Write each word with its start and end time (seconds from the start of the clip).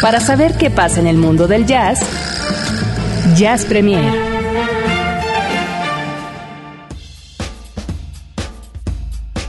Para 0.00 0.20
saber 0.20 0.56
qué 0.56 0.70
pasa 0.70 1.00
en 1.00 1.06
el 1.06 1.16
mundo 1.16 1.48
del 1.48 1.66
jazz, 1.66 2.00
Jazz 3.36 3.64
Premier. 3.64 4.12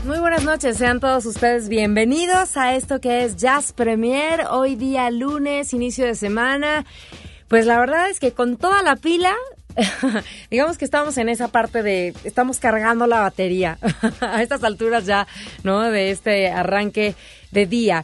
Muy 0.04 0.18
buenas 0.18 0.42
noches, 0.42 0.76
sean 0.76 0.98
todos 0.98 1.24
ustedes 1.24 1.68
bienvenidos 1.68 2.56
a 2.56 2.74
esto 2.74 3.00
que 3.00 3.24
es 3.24 3.36
Jazz 3.36 3.72
Premier. 3.72 4.46
Hoy 4.50 4.74
día 4.74 5.10
lunes, 5.10 5.72
inicio 5.72 6.04
de 6.04 6.16
semana. 6.16 6.84
Pues 7.46 7.66
la 7.66 7.78
verdad 7.78 8.10
es 8.10 8.18
que 8.18 8.32
con 8.32 8.56
toda 8.56 8.82
la 8.82 8.96
pila, 8.96 9.34
digamos 10.50 10.78
que 10.78 10.84
estamos 10.84 11.16
en 11.18 11.28
esa 11.28 11.48
parte 11.48 11.82
de, 11.82 12.12
estamos 12.24 12.58
cargando 12.58 13.06
la 13.06 13.20
batería 13.20 13.78
a 14.20 14.42
estas 14.42 14.64
alturas 14.64 15.06
ya, 15.06 15.26
¿no? 15.62 15.80
De 15.82 16.10
este 16.10 16.48
arranque 16.48 17.14
de 17.50 17.66
día. 17.66 18.02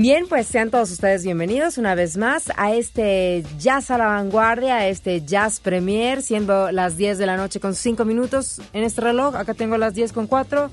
Bien, 0.00 0.26
pues 0.28 0.46
sean 0.46 0.70
todos 0.70 0.92
ustedes 0.92 1.24
bienvenidos 1.24 1.76
una 1.76 1.96
vez 1.96 2.16
más 2.16 2.52
a 2.56 2.72
este 2.72 3.44
Jazz 3.58 3.90
a 3.90 3.98
la 3.98 4.06
Vanguardia, 4.06 4.76
a 4.76 4.86
este 4.86 5.22
Jazz 5.22 5.58
Premier, 5.58 6.22
siendo 6.22 6.70
las 6.70 6.96
10 6.96 7.18
de 7.18 7.26
la 7.26 7.36
noche 7.36 7.58
con 7.58 7.74
5 7.74 8.04
minutos 8.04 8.60
en 8.72 8.84
este 8.84 9.00
reloj. 9.00 9.34
Acá 9.34 9.54
tengo 9.54 9.76
las 9.76 9.94
10 9.94 10.12
con 10.12 10.28
4. 10.28 10.70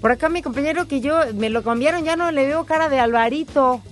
Por 0.00 0.12
acá 0.12 0.28
mi 0.30 0.40
compañero 0.40 0.88
que 0.88 1.00
yo 1.00 1.18
me 1.34 1.50
lo 1.50 1.62
cambiaron, 1.62 2.04
ya 2.04 2.16
no 2.16 2.30
le 2.30 2.46
veo 2.46 2.64
cara 2.64 2.88
de 2.88 2.98
Alvarito. 2.98 3.82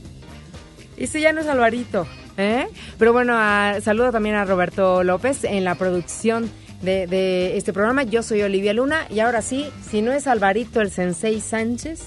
Ese 0.97 1.21
ya 1.21 1.32
no 1.32 1.41
es 1.41 1.47
Alvarito. 1.47 2.06
¿Eh? 2.38 2.69
Pero 2.99 3.12
bueno, 3.12 3.34
a, 3.37 3.81
saludo 3.82 4.12
también 4.12 4.37
a 4.37 4.44
Roberto 4.44 5.03
López 5.03 5.43
en 5.43 5.65
la 5.65 5.75
producción 5.75 6.49
de, 6.81 7.56
este 7.56 7.72
programa. 7.72 8.04
Yo 8.04 8.22
soy 8.22 8.43
Olivia 8.43 8.72
Luna 8.72 9.06
y 9.10 9.19
ahora 9.19 9.43
sí, 9.43 9.69
si 9.91 10.03
no 10.03 10.12
es 10.12 10.28
Alvarito 10.28 10.81
el 10.81 10.93
Sensei 10.93 11.41
Sánchez, 11.41 12.00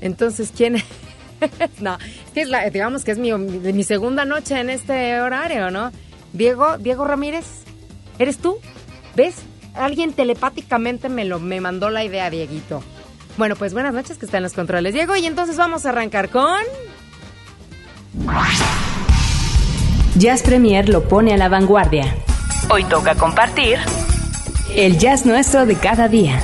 entonces 0.00 0.52
¿quién 0.54 0.76
es? 0.76 0.84
no, 1.80 1.96
es 2.34 2.48
la, 2.48 2.68
digamos 2.70 3.04
que 3.04 3.12
es 3.12 3.18
mi, 3.18 3.32
mi 3.32 3.84
segunda 3.84 4.24
noche 4.24 4.58
en 4.58 4.68
este 4.68 5.20
horario, 5.20 5.70
¿no? 5.70 5.92
Diego, 6.32 6.76
Diego 6.78 7.04
Ramírez, 7.04 7.46
¿eres 8.18 8.38
tú? 8.38 8.58
¿Ves? 9.14 9.36
Alguien 9.74 10.12
telepáticamente 10.12 11.08
me 11.08 11.24
lo 11.24 11.38
me 11.38 11.60
mandó 11.60 11.88
la 11.88 12.04
idea, 12.04 12.30
Dieguito. 12.30 12.82
Bueno, 13.38 13.54
pues 13.54 13.74
buenas 13.74 13.94
noches 13.94 14.18
que 14.18 14.26
están 14.26 14.42
los 14.42 14.54
controles, 14.54 14.92
Diego, 14.92 15.14
y 15.14 15.24
entonces 15.24 15.56
vamos 15.56 15.86
a 15.86 15.90
arrancar 15.90 16.30
con 16.30 16.58
Jazz 20.14 20.42
Premier 20.42 20.90
lo 20.90 21.04
pone 21.04 21.32
a 21.32 21.38
la 21.38 21.48
vanguardia. 21.48 22.14
Hoy 22.70 22.84
toca 22.84 23.14
compartir 23.14 23.78
el 24.76 24.98
jazz 24.98 25.24
nuestro 25.24 25.64
de 25.64 25.74
cada 25.74 26.06
día. 26.06 26.38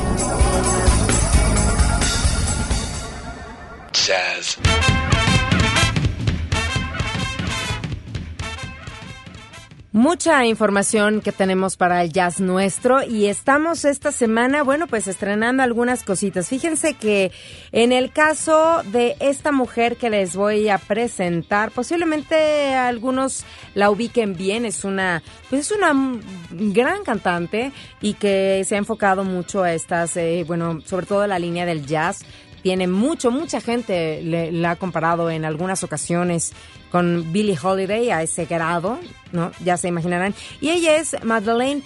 Mucha 9.99 10.47
información 10.47 11.21
que 11.21 11.33
tenemos 11.33 11.77
para 11.77 12.05
el 12.05 12.13
jazz 12.13 12.39
nuestro 12.39 13.03
y 13.03 13.27
estamos 13.27 13.85
esta 13.85 14.13
semana, 14.13 14.63
bueno, 14.63 14.87
pues 14.87 15.09
estrenando 15.09 15.65
algunas 15.65 16.05
cositas. 16.05 16.49
Fíjense 16.49 16.95
que 16.95 17.33
en 17.73 17.91
el 17.91 18.13
caso 18.13 18.85
de 18.93 19.17
esta 19.19 19.51
mujer 19.51 19.97
que 19.97 20.09
les 20.09 20.37
voy 20.37 20.69
a 20.69 20.79
presentar, 20.79 21.73
posiblemente 21.73 22.77
algunos 22.77 23.45
la 23.75 23.91
ubiquen 23.91 24.37
bien, 24.37 24.67
es 24.67 24.85
una, 24.85 25.21
pues 25.51 25.63
es 25.63 25.77
una 25.77 26.21
gran 26.53 27.03
cantante 27.03 27.73
y 28.01 28.15
que 28.15 28.63
se 28.65 28.77
ha 28.77 28.79
enfocado 28.79 29.25
mucho 29.25 29.65
a 29.65 29.73
estas, 29.73 30.17
eh, 30.17 30.45
bueno, 30.47 30.81
sobre 30.87 31.07
todo 31.07 31.27
la 31.27 31.41
línea 31.41 31.67
del 31.67 31.85
jazz 31.87 32.25
tiene 32.69 32.87
mucho, 32.87 33.31
mucha 33.31 33.63
gente 33.63 34.21
le, 34.23 34.53
la 34.53 34.73
ha 34.73 34.77
comparado 34.77 35.31
en 35.31 35.47
algunas 35.47 35.83
ocasiones 35.85 36.53
con 36.91 37.33
Billie 37.33 37.57
Holiday 37.59 38.11
a 38.11 38.23
ese 38.23 38.45
grado, 38.45 38.99
¿no? 39.33 39.53
Ya 39.65 39.79
se 39.79 39.89
imaginarán. 39.89 40.35
Y 40.61 40.69
ella 40.69 40.99
es 40.99 41.17
Madeleine 41.25 41.81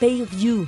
Peyrieu. 0.00 0.66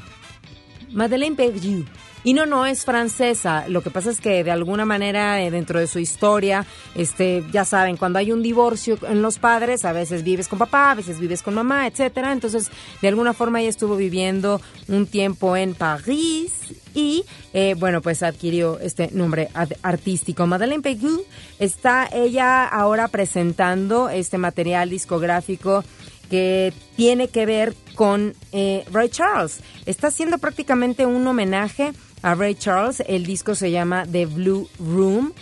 Madeleine 0.93 1.35
Peyrieu. 1.35 1.85
Y 2.27 2.35
no, 2.35 2.45
no 2.45 2.67
es 2.67 2.85
francesa. 2.85 3.69
Lo 3.69 3.83
que 3.83 3.91
pasa 3.93 4.11
es 4.11 4.21
que 4.21 4.43
de 4.43 4.51
alguna 4.51 4.85
manera 4.85 5.41
eh, 5.41 5.53
dentro 5.53 5.79
de 5.79 5.87
su 5.87 6.01
historia, 6.01 6.67
este, 6.97 7.45
ya 7.53 7.65
saben, 7.65 7.97
cuando 7.97 8.19
hay 8.19 8.33
un 8.33 8.43
divorcio 8.43 8.99
en 9.09 9.23
los 9.23 9.39
padres, 9.39 9.85
a 9.85 9.93
veces 9.93 10.25
vives 10.25 10.49
con 10.49 10.59
papá, 10.59 10.91
a 10.91 10.95
veces 10.97 11.21
vives 11.21 11.45
con 11.45 11.55
mamá, 11.55 11.87
etcétera. 11.87 12.33
Entonces, 12.33 12.73
de 13.01 13.07
alguna 13.07 13.33
forma 13.33 13.61
ella 13.61 13.69
estuvo 13.69 13.95
viviendo 13.95 14.61
un 14.89 15.07
tiempo 15.07 15.57
en 15.57 15.75
París 15.75 16.53
y 16.97 17.25
eh, 17.53 17.77
bueno, 17.79 18.03
pues 18.03 18.25
adquirió 18.25 18.81
este 18.81 19.09
nombre 19.13 19.49
artístico. 19.83 20.49
Madeleine 20.49 20.83
Peyrieu 20.83 21.23
está 21.61 22.09
ella 22.13 22.67
ahora 22.67 23.07
presentando 23.07 24.09
este 24.09 24.37
material 24.37 24.91
discográfico 24.91 25.85
que 26.29 26.73
tiene 26.97 27.29
que 27.29 27.47
ver 27.47 27.77
con 27.95 28.35
eh, 28.51 28.85
Ray 28.91 29.11
Charles. 29.11 29.61
Está 29.87 30.09
haciendo 30.09 30.39
prácticamente 30.39 31.07
un 31.07 31.25
homenaje 31.25 31.93
a 32.23 32.35
Ray 32.35 32.55
Charles. 32.55 33.03
El 33.07 33.25
disco 33.27 33.55
se 33.55 33.71
llama 33.71 34.05
The 34.11 34.27
Blue 34.27 34.69
Room. 34.79 35.33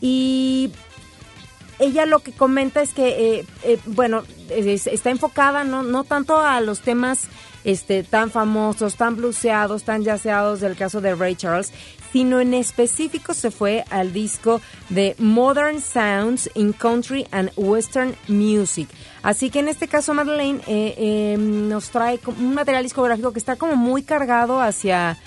Y 0.00 0.70
ella 1.78 2.06
lo 2.06 2.20
que 2.20 2.32
comenta 2.32 2.82
es 2.82 2.92
que, 2.92 3.38
eh, 3.38 3.44
eh, 3.62 3.78
bueno, 3.86 4.24
está 4.50 5.10
enfocada 5.10 5.64
no, 5.64 5.82
no 5.82 6.04
tanto 6.04 6.40
a 6.40 6.60
los 6.60 6.80
temas 6.80 7.28
este, 7.64 8.02
tan 8.02 8.30
famosos, 8.30 8.96
tan 8.96 9.16
bluseados, 9.16 9.84
tan 9.84 10.02
yaceados 10.02 10.60
del 10.60 10.76
caso 10.76 11.00
de 11.00 11.14
Ray 11.14 11.36
Charles, 11.36 11.72
sino 12.12 12.40
en 12.40 12.54
específico 12.54 13.34
se 13.34 13.50
fue 13.50 13.84
al 13.90 14.12
disco 14.12 14.60
de 14.88 15.14
Modern 15.18 15.80
Sounds 15.80 16.50
in 16.54 16.72
Country 16.72 17.26
and 17.30 17.50
Western 17.56 18.16
Music. 18.28 18.88
Así 19.22 19.50
que 19.50 19.58
en 19.60 19.68
este 19.68 19.88
caso 19.88 20.14
Madeleine 20.14 20.60
eh, 20.66 21.36
nos 21.38 21.90
trae 21.90 22.18
un 22.26 22.54
material 22.54 22.82
discográfico 22.82 23.32
que 23.32 23.38
está 23.38 23.56
como 23.56 23.76
muy 23.76 24.02
cargado 24.02 24.60
hacia 24.60 25.18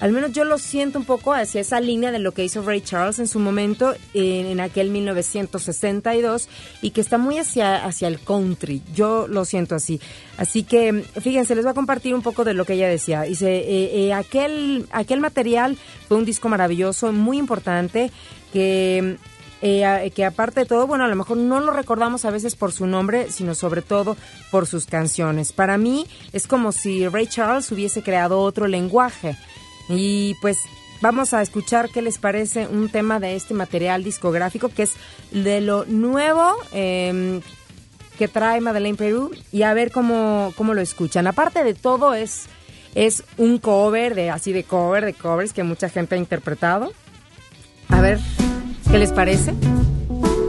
al 0.00 0.12
menos 0.12 0.32
yo 0.32 0.44
lo 0.44 0.58
siento 0.58 0.98
un 0.98 1.04
poco 1.04 1.34
hacia 1.34 1.60
esa 1.60 1.80
línea 1.80 2.10
de 2.10 2.18
lo 2.18 2.32
que 2.32 2.44
hizo 2.44 2.62
Ray 2.62 2.80
Charles 2.80 3.18
en 3.18 3.28
su 3.28 3.38
momento, 3.38 3.94
en, 4.14 4.60
aquel 4.60 4.90
1962, 4.90 6.48
y 6.80 6.90
que 6.90 7.00
está 7.00 7.18
muy 7.18 7.38
hacia, 7.38 7.84
hacia 7.84 8.08
el 8.08 8.18
country. 8.18 8.82
Yo 8.94 9.28
lo 9.28 9.44
siento 9.44 9.74
así. 9.74 10.00
Así 10.38 10.62
que, 10.62 11.04
fíjense, 11.20 11.54
les 11.54 11.64
voy 11.64 11.72
a 11.72 11.74
compartir 11.74 12.14
un 12.14 12.22
poco 12.22 12.44
de 12.44 12.54
lo 12.54 12.64
que 12.64 12.74
ella 12.74 12.88
decía. 12.88 13.22
Dice, 13.22 13.58
eh, 13.58 14.06
eh, 14.06 14.14
aquel, 14.14 14.86
aquel 14.90 15.20
material 15.20 15.76
fue 16.08 16.16
un 16.16 16.24
disco 16.24 16.48
maravilloso, 16.48 17.12
muy 17.12 17.38
importante, 17.38 18.10
que 18.52 19.18
eh, 19.62 20.10
que 20.14 20.24
aparte 20.24 20.60
de 20.60 20.66
todo, 20.66 20.86
bueno, 20.86 21.04
a 21.04 21.08
lo 21.08 21.16
mejor 21.16 21.36
no 21.36 21.60
lo 21.60 21.72
recordamos 21.72 22.24
a 22.24 22.30
veces 22.30 22.56
por 22.56 22.72
su 22.72 22.86
nombre, 22.86 23.30
sino 23.30 23.54
sobre 23.54 23.82
todo 23.82 24.16
por 24.50 24.66
sus 24.66 24.86
canciones. 24.86 25.52
Para 25.52 25.76
mí 25.76 26.06
es 26.32 26.46
como 26.46 26.72
si 26.72 27.06
Ray 27.06 27.26
Charles 27.26 27.70
hubiese 27.70 28.02
creado 28.02 28.40
otro 28.40 28.66
lenguaje. 28.66 29.36
Y 29.90 30.36
pues 30.40 30.58
vamos 31.00 31.34
a 31.34 31.42
escuchar 31.42 31.90
qué 31.90 32.02
les 32.02 32.18
parece 32.18 32.66
un 32.66 32.88
tema 32.88 33.20
de 33.20 33.36
este 33.36 33.54
material 33.54 34.04
discográfico 34.04 34.68
que 34.68 34.84
es 34.84 34.94
de 35.32 35.60
lo 35.60 35.84
nuevo 35.86 36.54
em, 36.72 37.40
que 38.18 38.28
trae 38.28 38.60
Madeleine 38.60 38.96
Perú 38.96 39.30
y 39.50 39.62
a 39.62 39.74
ver 39.74 39.90
cómo, 39.90 40.52
cómo 40.56 40.74
lo 40.74 40.80
escuchan. 40.80 41.26
Aparte 41.26 41.64
de 41.64 41.74
todo 41.74 42.14
es, 42.14 42.46
es 42.94 43.24
un 43.38 43.58
cover, 43.58 44.14
de 44.14 44.30
así 44.30 44.52
de 44.52 44.64
cover, 44.64 45.04
de 45.04 45.14
covers 45.14 45.52
que 45.52 45.64
mucha 45.64 45.88
gente 45.88 46.14
ha 46.14 46.18
interpretado. 46.18 46.92
A 47.88 48.00
ver 48.00 48.20
qué 48.90 48.98
les 48.98 49.12
parece. 49.12 49.54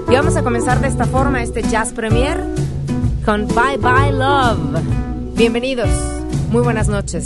Y 0.10 0.14
vamos 0.14 0.36
a 0.36 0.44
comenzar 0.44 0.82
de 0.82 0.90
esta 0.90 1.06
forma 1.06 1.42
este 1.42 1.64
Jazz 1.64 1.94
Premier 1.94 2.44
con 3.24 3.48
Bye 3.48 3.78
Bye 3.78 4.12
Love. 4.12 5.36
Bienvenidos, 5.36 5.90
muy 6.50 6.62
buenas 6.62 6.90
noches. 6.90 7.26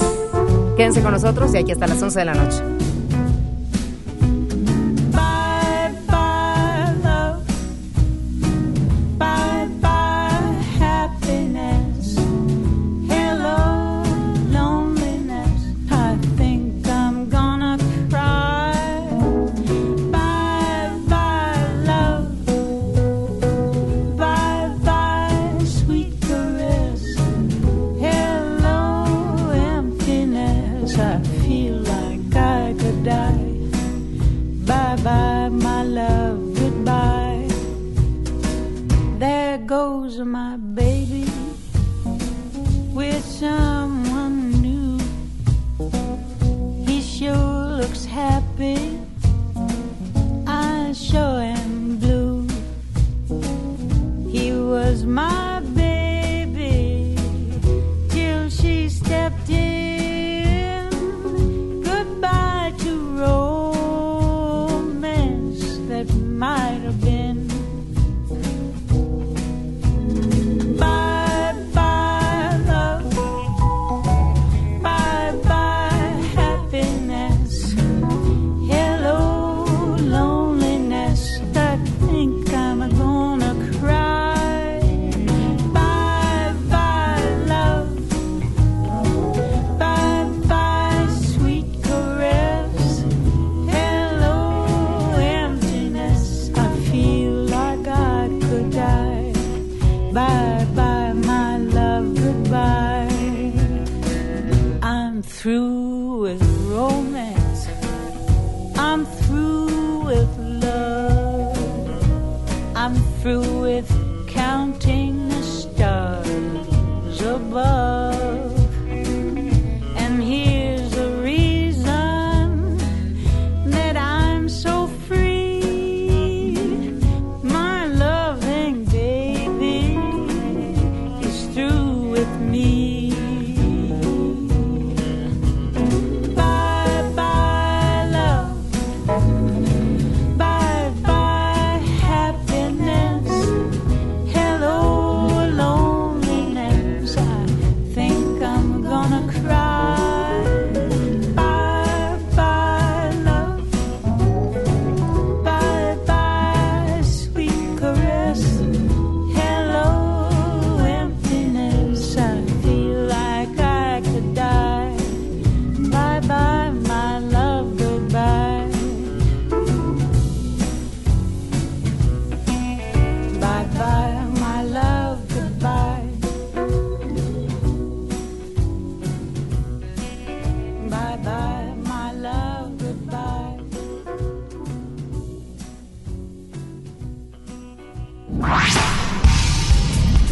Quédense 0.76 1.02
con 1.02 1.12
nosotros 1.12 1.54
y 1.54 1.58
aquí 1.58 1.72
hasta 1.72 1.88
las 1.88 2.02
11 2.02 2.20
de 2.20 2.26
la 2.26 2.34
noche. 2.34 2.85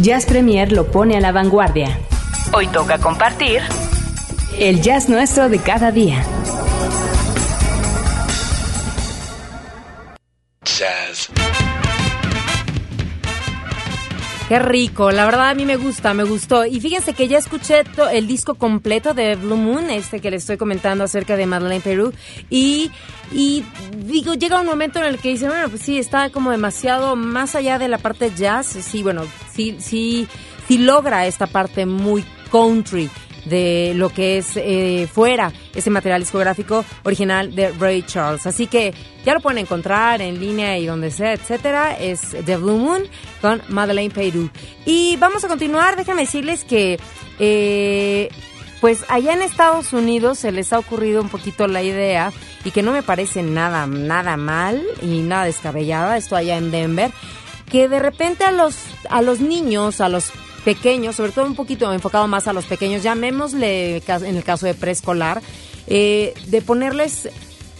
Jazz 0.03 0.25
Premier 0.25 0.69
lo 0.73 0.87
pone 0.91 1.15
a 1.15 1.21
la 1.21 1.31
vanguardia. 1.31 1.97
Hoy 2.51 2.67
toca 2.67 2.97
compartir 2.97 3.61
el 4.59 4.81
jazz 4.81 5.07
nuestro 5.07 5.47
de 5.47 5.59
cada 5.59 5.93
día. 5.93 6.21
Qué 14.49 14.59
rico, 14.59 15.11
la 15.11 15.25
verdad 15.25 15.49
a 15.49 15.53
mí 15.53 15.65
me 15.65 15.77
gusta, 15.77 16.13
me 16.13 16.25
gustó. 16.25 16.65
Y 16.65 16.81
fíjense 16.81 17.13
que 17.13 17.27
ya 17.27 17.37
escuché 17.37 17.83
el 18.11 18.27
disco 18.27 18.55
completo 18.55 19.13
de 19.13 19.35
Blue 19.35 19.55
Moon, 19.55 19.89
este 19.89 20.19
que 20.19 20.29
les 20.29 20.43
estoy 20.43 20.57
comentando 20.57 21.05
acerca 21.05 21.37
de 21.37 21.45
Madeleine 21.45 21.81
Perú. 21.81 22.13
Y, 22.49 22.91
y 23.31 23.63
digo, 24.05 24.33
llega 24.33 24.59
un 24.59 24.67
momento 24.67 24.99
en 24.99 25.05
el 25.05 25.17
que 25.17 25.29
dicen, 25.29 25.47
bueno, 25.47 25.69
pues 25.69 25.81
sí, 25.81 25.97
está 25.97 26.29
como 26.29 26.51
demasiado 26.51 27.15
más 27.15 27.55
allá 27.55 27.79
de 27.79 27.87
la 27.87 27.97
parte 27.97 28.31
jazz. 28.35 28.67
Sí, 28.67 29.01
bueno, 29.01 29.23
sí, 29.53 29.77
sí, 29.79 30.27
sí 30.67 30.77
logra 30.77 31.25
esta 31.25 31.47
parte 31.47 31.85
muy 31.85 32.25
country 32.51 33.09
de 33.45 33.93
lo 33.95 34.09
que 34.09 34.37
es 34.37 34.55
eh, 34.55 35.07
fuera 35.11 35.51
ese 35.73 35.89
material 35.89 36.21
discográfico 36.21 36.85
original 37.03 37.53
de 37.55 37.71
Ray 37.71 38.03
Charles. 38.03 38.45
Así 38.45 38.67
que 38.67 38.93
ya 39.25 39.33
lo 39.33 39.39
pueden 39.39 39.59
encontrar 39.59 40.21
en 40.21 40.39
línea 40.39 40.77
y 40.77 40.85
donde 40.85 41.11
sea, 41.11 41.33
etcétera. 41.33 41.97
Es 41.97 42.35
The 42.45 42.57
Blue 42.57 42.77
Moon 42.77 43.03
con 43.41 43.61
Madeleine 43.69 44.13
Peyrou. 44.13 44.49
Y 44.85 45.17
vamos 45.17 45.43
a 45.43 45.47
continuar. 45.47 45.95
Déjenme 45.95 46.21
decirles 46.21 46.63
que 46.63 46.99
eh, 47.39 48.29
pues 48.83 49.05
allá 49.07 49.31
en 49.31 49.41
Estados 49.41 49.93
Unidos 49.93 50.39
se 50.39 50.51
les 50.51 50.73
ha 50.73 50.79
ocurrido 50.79 51.21
un 51.21 51.29
poquito 51.29 51.67
la 51.67 51.81
idea 51.81 52.33
y 52.65 52.71
que 52.71 52.83
no 52.83 52.91
me 52.91 53.01
parece 53.01 53.41
nada, 53.41 53.87
nada 53.87 54.35
mal 54.35 54.83
y 55.01 55.21
nada 55.21 55.45
descabellada, 55.45 56.17
esto 56.17 56.35
allá 56.35 56.57
en 56.57 56.69
Denver, 56.69 57.09
que 57.71 57.87
de 57.87 57.99
repente 57.99 58.43
a 58.43 58.51
los, 58.51 58.75
a 59.09 59.21
los 59.21 59.39
niños, 59.39 60.01
a 60.01 60.09
los 60.09 60.33
pequeños, 60.63 61.15
sobre 61.15 61.31
todo 61.31 61.45
un 61.45 61.55
poquito 61.55 61.91
enfocado 61.93 62.27
más 62.27 62.47
a 62.47 62.53
los 62.53 62.65
pequeños, 62.65 63.03
llamémosle 63.03 63.97
en 63.97 64.35
el 64.35 64.43
caso 64.43 64.65
de 64.65 64.73
preescolar, 64.73 65.41
eh, 65.87 66.33
de 66.47 66.61
ponerles 66.61 67.29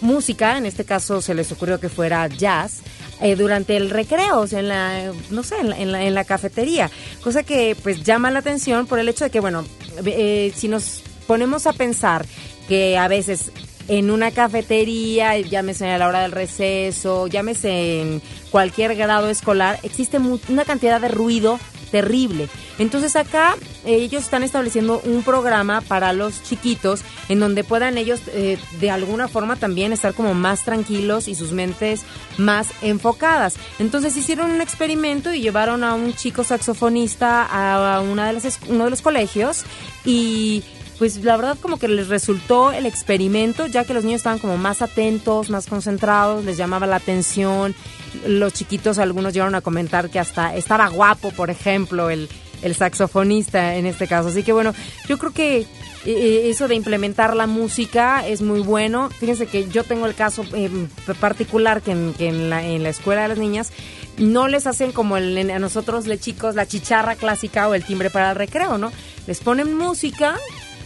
música, 0.02 0.58
en 0.58 0.66
este 0.66 0.84
caso 0.84 1.22
se 1.22 1.34
les 1.34 1.52
ocurrió 1.52 1.80
que 1.80 1.90
fuera 1.90 2.28
jazz, 2.28 2.82
eh, 3.22 3.36
durante 3.36 3.78
el 3.78 3.90
recreo, 3.90 4.42
o 4.42 4.48
sea, 4.48 4.60
en 4.60 4.68
la, 4.68 5.12
no 5.30 5.44
sé, 5.44 5.56
en 5.60 5.92
la, 5.92 6.04
en 6.04 6.13
la, 6.13 6.24
cafetería, 6.25 6.92
cosa 7.24 7.44
que 7.44 7.75
pues 7.82 8.04
llama 8.04 8.32
la 8.32 8.40
atención 8.40 8.86
por 8.86 9.00
el 9.00 9.08
hecho 9.08 9.24
de 9.24 9.30
que, 9.30 9.40
bueno, 9.40 9.63
eh, 10.06 10.52
si 10.56 10.68
nos 10.68 11.04
ponemos 11.25 11.68
a 11.68 11.74
pensar 11.74 12.25
que 12.68 12.98
a 12.98 13.08
veces 13.08 13.52
en 13.88 14.12
una 14.12 14.32
cafetería, 14.32 15.38
llámese 15.40 15.90
a 15.90 15.98
la 15.98 16.08
hora 16.08 16.22
del 16.22 16.32
receso, 16.32 17.28
llámese 17.28 18.02
en 18.02 18.22
cualquier 18.50 18.96
grado 18.96 19.30
escolar, 19.30 19.80
existe 19.84 20.18
una 20.18 20.66
cantidad 20.66 21.02
de 21.02 21.10
ruido 21.10 21.60
terrible. 21.94 22.50
Entonces 22.80 23.16
acá 23.16 23.56
eh, 23.86 23.94
ellos 23.94 24.24
están 24.24 24.42
estableciendo 24.42 25.00
un 25.06 25.22
programa 25.22 25.82
para 25.82 26.12
los 26.12 26.42
chiquitos 26.42 27.02
en 27.30 27.40
donde 27.40 27.64
puedan 27.64 28.00
ellos 28.00 28.20
eh, 28.30 28.58
de 28.80 28.90
alguna 28.90 29.28
forma 29.28 29.58
también 29.58 29.94
estar 29.94 30.16
como 30.16 30.34
más 30.34 30.66
tranquilos 30.66 31.28
y 31.28 31.36
sus 31.36 31.52
mentes 31.52 32.02
más 32.40 32.70
enfocadas. 32.82 33.58
Entonces 33.78 34.18
hicieron 34.18 34.50
un 34.50 34.60
experimento 34.60 35.36
y 35.36 35.42
llevaron 35.42 35.84
a 35.84 35.94
un 35.94 36.16
chico 36.16 36.44
saxofonista 36.44 37.46
a 37.46 38.02
una 38.02 38.26
de 38.26 38.34
las, 38.34 38.60
uno 38.68 38.86
de 38.86 38.90
los 38.90 39.04
colegios 39.04 39.64
y 40.04 40.64
pues 40.98 41.24
la 41.24 41.36
verdad 41.38 41.58
como 41.62 41.78
que 41.78 41.88
les 41.88 42.08
resultó 42.08 42.72
el 42.72 42.86
experimento, 42.86 43.68
ya 43.68 43.84
que 43.84 43.94
los 43.94 44.04
niños 44.04 44.20
estaban 44.20 44.40
como 44.40 44.58
más 44.58 44.82
atentos, 44.82 45.50
más 45.50 45.68
concentrados, 45.68 46.46
les 46.46 46.58
llamaba 46.58 46.88
la 46.88 46.98
atención. 46.98 47.76
Los 48.28 48.54
chiquitos, 48.54 49.00
algunos 49.00 49.34
llegaron 49.34 49.56
a 49.56 49.62
comentar 49.62 50.10
que 50.10 50.20
hasta 50.20 50.56
estaba 50.56 50.88
guapo, 50.90 51.32
por 51.32 51.50
ejemplo, 51.50 52.10
el, 52.10 52.30
el 52.64 52.76
saxofonista 52.76 53.76
en 53.76 53.86
este 53.86 54.08
caso. 54.08 54.30
Así 54.30 54.44
que 54.44 54.54
bueno, 54.54 54.74
yo 55.08 55.18
creo 55.18 55.32
que 55.32 55.58
eh, 55.60 55.68
eh, 56.06 56.50
eso 56.50 56.68
de 56.68 56.76
implementar 56.76 57.36
la 57.36 57.48
música 57.48 58.28
es 58.28 58.42
muy 58.42 58.62
bueno. 58.62 59.10
Fíjense 59.10 59.46
que 59.46 59.68
yo 59.70 59.84
tengo 59.84 60.06
el 60.06 60.16
caso 60.16 60.44
eh, 60.54 60.70
particular 61.20 61.82
que, 61.82 61.92
en, 61.92 62.14
que 62.14 62.28
en, 62.28 62.50
la, 62.50 62.90
escuela 62.90 63.24
de 63.24 63.28
las 63.30 63.38
niñas 63.38 63.72
no 64.18 64.48
les 64.48 64.68
hacen 64.68 64.92
como 64.92 65.18
el, 65.18 65.50
a 65.50 65.60
nosotros 65.60 66.06
de 66.06 66.20
chicos 66.20 66.56
la 66.56 66.66
chicharra 66.66 67.16
clásica 67.16 67.68
o 67.68 67.74
el 67.74 67.84
timbre 67.84 68.10
para 68.10 68.32
el 68.32 68.36
recreo, 68.36 68.78
¿no? 68.78 68.92
Les 69.28 69.40
ponen 69.40 69.76
música 69.76 70.38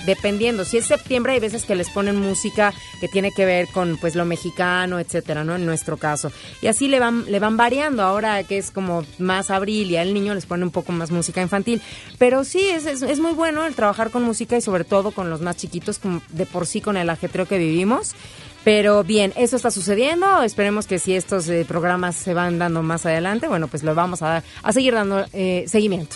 dependiendo. 0.08 0.66
Si 0.66 0.78
es 0.78 0.86
septiembre, 0.86 1.34
hay 1.34 1.40
veces 1.40 1.66
que 1.66 1.76
les 1.76 1.90
ponen 1.92 2.16
música 2.16 2.74
que 3.00 3.08
tiene 3.08 3.32
que 3.32 3.46
ver 3.46 3.68
con 3.68 3.98
pues 3.98 4.16
lo 4.16 4.26
mexicano, 4.26 5.00
etcétera, 5.00 5.44
¿no? 5.44 5.56
En 5.56 5.66
nuestro 5.66 5.98
caso. 5.98 6.32
Y 6.62 6.68
así 6.68 6.88
le 6.88 7.00
van, 7.00 7.30
le 7.30 7.40
van 7.40 7.58
variando. 7.58 8.02
Ahora 8.02 8.44
que 8.44 8.58
es 8.58 8.72
como 8.72 9.06
más 9.20 9.52
abril 9.52 9.92
y 9.92 9.98
al 9.98 10.14
niño 10.14 10.34
les 10.34 10.48
pone 10.48 10.64
un 10.64 10.72
poco 10.72 10.92
más 10.94 11.12
música 11.12 11.42
infantil. 11.42 11.82
Pero 12.18 12.44
sí, 12.44 12.62
es, 12.62 12.86
es, 12.86 13.20
muy 13.20 13.34
bueno 13.34 13.66
el 13.66 13.76
trabajar 13.76 14.10
con 14.10 14.24
música 14.24 14.58
y 14.58 14.62
sobre 14.62 14.86
todo 14.86 15.12
con 15.12 15.30
los 15.30 15.42
más 15.42 15.58
chiquitos, 15.58 16.00
de 16.30 16.46
por 16.46 16.66
sí 16.66 16.82
con 16.82 16.98
el 16.98 17.10
ajetreo 17.10 17.46
que 17.46 17.58
vivimos. 17.58 18.16
Pero 18.64 19.04
bien, 19.04 19.34
eso 19.36 19.58
está 19.58 19.72
sucediendo. 19.72 20.42
Esperemos 20.42 20.88
que 20.88 21.00
si 21.00 21.16
estos 21.16 21.50
eh, 21.50 21.66
programas 21.68 22.16
se 22.16 22.34
van 22.34 22.60
dando 22.60 22.82
más 22.82 23.06
adelante, 23.06 23.48
bueno, 23.48 23.68
pues 23.68 23.84
lo 23.84 23.94
vamos 23.94 24.22
a, 24.22 24.44
a 24.64 24.74
seguir 24.74 24.94
dando 24.94 25.26
eh, 25.34 25.66
seguimiento. 25.68 26.16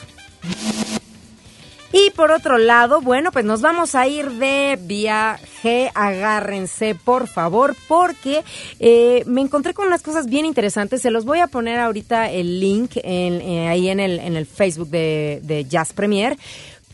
Y 2.07 2.09
por 2.11 2.31
otro 2.31 2.57
lado, 2.57 3.01
bueno, 3.01 3.31
pues 3.31 3.45
nos 3.45 3.61
vamos 3.61 3.95
a 3.95 4.07
ir 4.07 4.31
de 4.31 4.79
viaje. 4.81 5.91
Agárrense, 5.93 6.95
por 6.95 7.27
favor, 7.27 7.75
porque 7.87 8.43
eh, 8.79 9.23
me 9.27 9.41
encontré 9.41 9.73
con 9.73 9.87
unas 9.87 10.01
cosas 10.01 10.27
bien 10.27 10.45
interesantes. 10.45 11.01
Se 11.01 11.11
los 11.11 11.25
voy 11.25 11.39
a 11.39 11.47
poner 11.47 11.79
ahorita 11.79 12.31
el 12.31 12.59
link 12.59 12.91
eh, 12.95 13.67
ahí 13.69 13.89
en 13.89 13.99
el, 13.99 14.19
en 14.19 14.35
el 14.35 14.45
Facebook 14.45 14.89
de, 14.89 15.65
Jazz 15.69 15.93
Premier, 15.93 16.37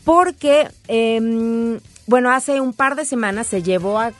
porque... 0.04 0.68
Em, 0.88 1.78
bueno, 2.06 2.30
hace 2.30 2.62
un 2.62 2.72
par 2.72 2.96
de 2.96 3.04
semanas 3.04 3.48
se 3.48 3.62
llevó 3.62 3.98
a, 4.00 4.12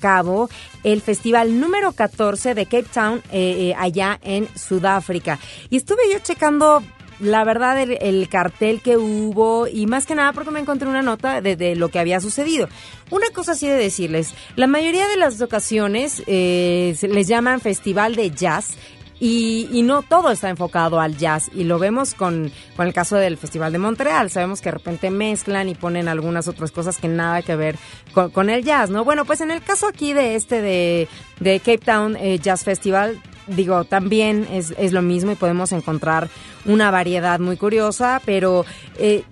cabo 0.00 0.50
el 0.82 1.00
festival 1.00 1.60
número 1.60 1.92
14 1.92 2.52
de 2.56 2.64
Cape 2.64 2.88
Town 2.92 3.22
eh, 3.30 3.74
allá 3.78 4.18
en 4.24 4.48
Sudáfrica. 4.58 5.38
Y 5.70 5.76
estuve 5.76 6.00
yo 6.12 6.18
checando 6.18 6.82
la 7.20 7.44
verdad 7.44 7.78
el, 7.78 8.28
cartel 8.28 8.80
que 8.80 8.96
hubo 8.96 9.66
y 9.66 9.86
más 9.86 10.06
que 10.06 10.14
nada 10.14 10.32
porque 10.32 10.50
me 10.50 10.60
encontré 10.60 10.88
una 10.88 11.02
nota 11.02 11.40
de, 11.40 11.74
lo 11.76 11.88
que 11.88 11.98
había 11.98 12.20
sucedido. 12.20 12.68
Una 13.10 13.28
cosa 13.30 13.52
así 13.52 13.66
de 13.66 13.76
decirles, 13.76 14.34
la 14.56 14.66
mayoría 14.66 15.08
de 15.08 15.16
las 15.16 15.40
ocasiones 15.40 16.22
eh, 16.26 16.96
les 17.02 17.28
llaman 17.28 17.60
festival 17.60 18.16
de 18.16 18.30
jazz 18.30 18.76
y, 19.20 19.68
y, 19.72 19.82
no 19.82 20.02
todo 20.02 20.30
está 20.30 20.48
enfocado 20.48 21.00
al 21.00 21.16
jazz 21.16 21.50
y 21.52 21.64
lo 21.64 21.80
vemos 21.80 22.14
con, 22.14 22.52
con, 22.76 22.86
el 22.86 22.92
caso 22.92 23.16
del 23.16 23.36
Festival 23.36 23.72
de 23.72 23.78
Montreal. 23.78 24.30
Sabemos 24.30 24.60
que 24.60 24.68
de 24.68 24.78
repente 24.78 25.10
mezclan 25.10 25.68
y 25.68 25.74
ponen 25.74 26.06
algunas 26.06 26.46
otras 26.46 26.70
cosas 26.70 26.98
que 26.98 27.08
nada 27.08 27.42
que 27.42 27.56
ver 27.56 27.76
con, 28.12 28.30
con 28.30 28.48
el 28.48 28.62
jazz, 28.62 28.90
¿no? 28.90 29.04
Bueno, 29.04 29.24
pues 29.24 29.40
en 29.40 29.50
el 29.50 29.60
caso 29.60 29.88
aquí 29.88 30.12
de 30.12 30.36
este 30.36 30.62
de, 30.62 31.08
de 31.40 31.58
Cape 31.58 31.78
Town 31.78 32.16
eh, 32.16 32.38
Jazz 32.38 32.62
Festival 32.62 33.20
digo, 33.48 33.84
también 33.84 34.46
es, 34.52 34.74
es, 34.78 34.92
lo 34.92 35.02
mismo 35.02 35.32
y 35.32 35.36
podemos 35.36 35.72
encontrar 35.72 36.28
una 36.64 36.90
variedad 36.90 37.40
muy 37.40 37.56
curiosa, 37.56 38.20
pero 38.24 38.64
eh, 38.98 39.24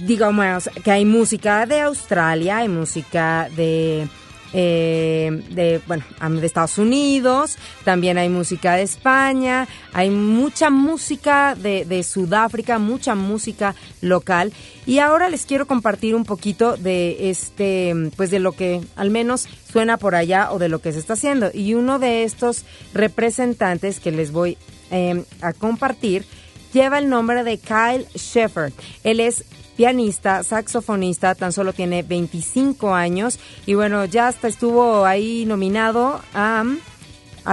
digamos 0.00 0.70
que 0.84 0.90
hay 0.90 1.04
música 1.04 1.66
de 1.66 1.80
Australia, 1.80 2.58
hay 2.58 2.68
música 2.68 3.48
de 3.56 4.08
eh, 4.52 5.42
de, 5.50 5.80
bueno, 5.86 6.04
de 6.20 6.46
Estados 6.46 6.78
Unidos, 6.78 7.56
también 7.84 8.18
hay 8.18 8.28
música 8.28 8.76
de 8.76 8.82
España, 8.82 9.68
hay 9.92 10.10
mucha 10.10 10.70
música 10.70 11.54
de, 11.54 11.84
de, 11.84 12.02
Sudáfrica, 12.02 12.78
mucha 12.78 13.14
música 13.14 13.74
local. 14.00 14.52
Y 14.86 15.00
ahora 15.00 15.28
les 15.28 15.44
quiero 15.44 15.66
compartir 15.66 16.14
un 16.14 16.24
poquito 16.24 16.76
de 16.76 17.30
este, 17.30 17.94
pues 18.16 18.30
de 18.30 18.38
lo 18.38 18.52
que 18.52 18.80
al 18.96 19.10
menos 19.10 19.46
suena 19.70 19.98
por 19.98 20.14
allá 20.14 20.50
o 20.52 20.58
de 20.58 20.68
lo 20.68 20.80
que 20.80 20.92
se 20.92 20.98
está 20.98 21.12
haciendo. 21.12 21.50
Y 21.52 21.74
uno 21.74 21.98
de 21.98 22.24
estos 22.24 22.64
representantes 22.94 24.00
que 24.00 24.12
les 24.12 24.32
voy 24.32 24.56
eh, 24.90 25.24
a 25.42 25.52
compartir 25.52 26.24
lleva 26.72 26.98
el 26.98 27.08
nombre 27.08 27.44
de 27.44 27.58
Kyle 27.58 28.06
Sheffer. 28.14 28.72
Él 29.04 29.20
es 29.20 29.44
pianista, 29.78 30.42
saxofonista, 30.42 31.36
tan 31.36 31.52
solo 31.52 31.72
tiene 31.72 32.02
25 32.02 32.96
años 32.96 33.38
y 33.64 33.74
bueno, 33.74 34.04
ya 34.06 34.26
hasta 34.26 34.48
estuvo 34.48 35.06
ahí 35.06 35.44
nominado 35.46 36.20
a, 36.34 36.64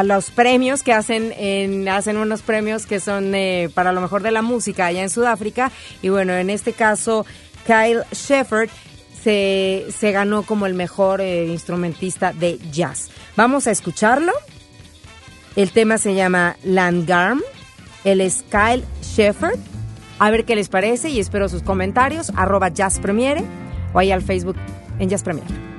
los 0.03 0.31
premios 0.31 0.81
que 0.81 0.91
hacen, 0.91 1.31
en, 1.37 1.87
hacen 1.87 2.17
unos 2.17 2.41
premios 2.41 2.87
que 2.87 2.99
son 2.99 3.35
eh, 3.35 3.69
para 3.75 3.93
lo 3.93 4.01
mejor 4.01 4.23
de 4.23 4.31
la 4.31 4.41
música 4.41 4.87
allá 4.87 5.03
en 5.03 5.11
Sudáfrica 5.11 5.71
y 6.01 6.09
bueno, 6.09 6.33
en 6.33 6.49
este 6.49 6.73
caso 6.73 7.27
Kyle 7.67 8.01
Shepard 8.11 8.69
se, 9.23 9.85
se 9.95 10.11
ganó 10.11 10.41
como 10.41 10.65
el 10.65 10.73
mejor 10.73 11.21
eh, 11.21 11.45
instrumentista 11.45 12.33
de 12.33 12.57
jazz. 12.71 13.09
Vamos 13.37 13.67
a 13.67 13.71
escucharlo. 13.71 14.33
El 15.55 15.71
tema 15.71 15.99
se 15.99 16.15
llama 16.15 16.57
Landgarm. 16.63 17.41
Él 18.03 18.19
es 18.19 18.43
Kyle 18.49 18.83
Shepard 19.01 19.59
a 20.25 20.31
ver 20.31 20.43
qué 20.43 20.55
les 20.55 20.69
parece 20.69 21.09
y 21.09 21.19
espero 21.19 21.47
sus 21.49 21.61
comentarios, 21.61 22.31
arroba 22.35 22.69
Jazz 22.69 22.99
Premiere 22.99 23.43
o 23.93 23.99
ahí 23.99 24.11
al 24.11 24.23
Facebook 24.23 24.55
en 24.97 25.07
Jazz 25.07 25.21
Premiere. 25.21 25.74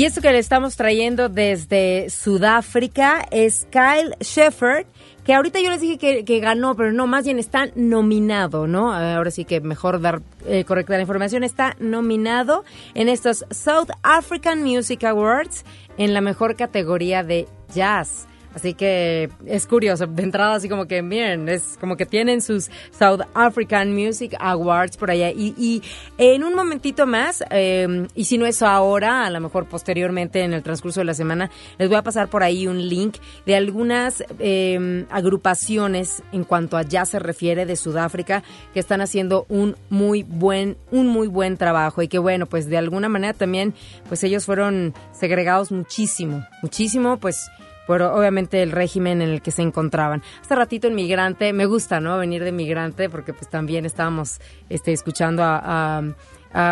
Y 0.00 0.06
esto 0.06 0.22
que 0.22 0.32
le 0.32 0.38
estamos 0.38 0.76
trayendo 0.76 1.28
desde 1.28 2.08
Sudáfrica 2.08 3.22
es 3.30 3.66
Kyle 3.70 4.16
Shefford, 4.18 4.86
que 5.26 5.34
ahorita 5.34 5.60
yo 5.60 5.68
les 5.68 5.82
dije 5.82 6.24
que, 6.24 6.40
ganó, 6.40 6.74
pero 6.74 6.90
no, 6.90 7.06
más 7.06 7.26
bien 7.26 7.38
está 7.38 7.68
nominado, 7.74 8.66
¿no? 8.66 8.94
Ahora 8.94 9.30
sí 9.30 9.44
que 9.44 9.60
mejor 9.60 10.00
dar 10.00 10.22
eh, 10.46 10.64
correcta 10.64 10.94
la 10.94 11.02
información. 11.02 11.44
Está 11.44 11.76
nominado 11.80 12.64
en 12.94 13.10
estos 13.10 13.44
South 13.50 13.90
African 14.02 14.62
Music 14.62 15.04
Awards 15.04 15.66
en 15.98 16.14
la 16.14 16.22
mejor 16.22 16.56
categoría 16.56 17.22
de 17.22 17.46
jazz. 17.74 18.26
Así 18.54 18.74
que 18.74 19.30
es 19.46 19.66
curioso, 19.66 20.06
de 20.06 20.22
entrada 20.22 20.54
así 20.54 20.68
como 20.68 20.86
que, 20.86 21.02
miren, 21.02 21.48
es 21.48 21.76
como 21.78 21.96
que 21.96 22.04
tienen 22.04 22.40
sus 22.40 22.68
South 22.98 23.20
African 23.34 23.94
Music 23.94 24.34
Awards 24.40 24.96
por 24.96 25.10
allá. 25.10 25.30
Y, 25.30 25.82
en 26.18 26.42
un 26.42 26.54
momentito 26.54 27.06
más, 27.06 27.44
em, 27.50 28.08
y 28.14 28.24
si 28.24 28.38
no 28.38 28.46
es 28.46 28.62
ahora, 28.62 29.24
a 29.26 29.30
lo 29.30 29.40
mejor 29.40 29.66
posteriormente 29.66 30.40
en 30.40 30.52
el 30.52 30.62
transcurso 30.62 31.00
de 31.00 31.04
la 31.04 31.14
semana, 31.14 31.50
les 31.78 31.88
voy 31.88 31.96
a 31.96 32.02
pasar 32.02 32.28
por 32.28 32.42
ahí 32.42 32.66
un 32.66 32.88
link 32.88 33.16
de 33.46 33.54
algunas 33.54 34.24
em, 34.38 35.06
agrupaciones 35.10 36.22
en 36.32 36.44
cuanto 36.44 36.76
a 36.76 36.82
ya 36.82 37.04
se 37.04 37.18
refiere 37.18 37.66
de 37.66 37.76
Sudáfrica 37.76 38.42
que 38.74 38.80
están 38.80 39.00
haciendo 39.00 39.46
un 39.48 39.76
muy 39.88 40.22
buen, 40.24 40.76
un 40.90 41.06
muy 41.06 41.28
buen 41.28 41.56
trabajo 41.56 42.02
y 42.02 42.08
que 42.08 42.18
bueno, 42.18 42.46
pues 42.46 42.68
de 42.68 42.78
alguna 42.78 43.08
manera 43.08 43.32
también, 43.34 43.74
pues 44.08 44.24
ellos 44.24 44.44
fueron 44.44 44.94
segregados 45.12 45.70
muchísimo, 45.70 46.44
muchísimo, 46.62 47.18
pues 47.18 47.50
pero 47.86 48.14
obviamente 48.14 48.62
el 48.62 48.72
régimen 48.72 49.22
en 49.22 49.30
el 49.30 49.42
que 49.42 49.50
se 49.50 49.62
encontraban. 49.62 50.22
Hace 50.42 50.54
ratito 50.54 50.86
en 50.88 50.94
Migrante, 50.94 51.52
me 51.52 51.66
gusta, 51.66 52.00
¿no? 52.00 52.18
Venir 52.18 52.44
de 52.44 52.52
Migrante 52.52 53.08
porque 53.08 53.32
pues 53.32 53.48
también 53.50 53.84
estábamos 53.84 54.40
este, 54.68 54.92
escuchando 54.92 55.42
a, 55.44 56.02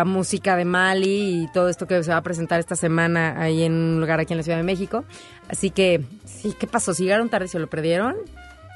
música 0.05 0.57
de 0.57 0.65
Mali 0.65 1.43
y 1.43 1.47
todo 1.53 1.69
esto 1.69 1.87
que 1.87 2.03
se 2.03 2.11
va 2.11 2.17
a 2.17 2.21
presentar 2.21 2.59
esta 2.59 2.75
semana 2.75 3.41
ahí 3.41 3.63
en 3.63 3.71
un 3.71 4.01
lugar 4.01 4.19
aquí 4.19 4.33
en 4.33 4.37
la 4.37 4.43
Ciudad 4.43 4.57
de 4.57 4.63
México. 4.63 5.05
Así 5.47 5.69
que, 5.69 6.03
sí, 6.25 6.53
¿qué 6.59 6.67
pasó? 6.67 6.93
¿Si 6.93 7.03
llegaron 7.03 7.29
tarde 7.29 7.45
y 7.45 7.47
se 7.47 7.59
lo 7.59 7.67
perdieron? 7.67 8.17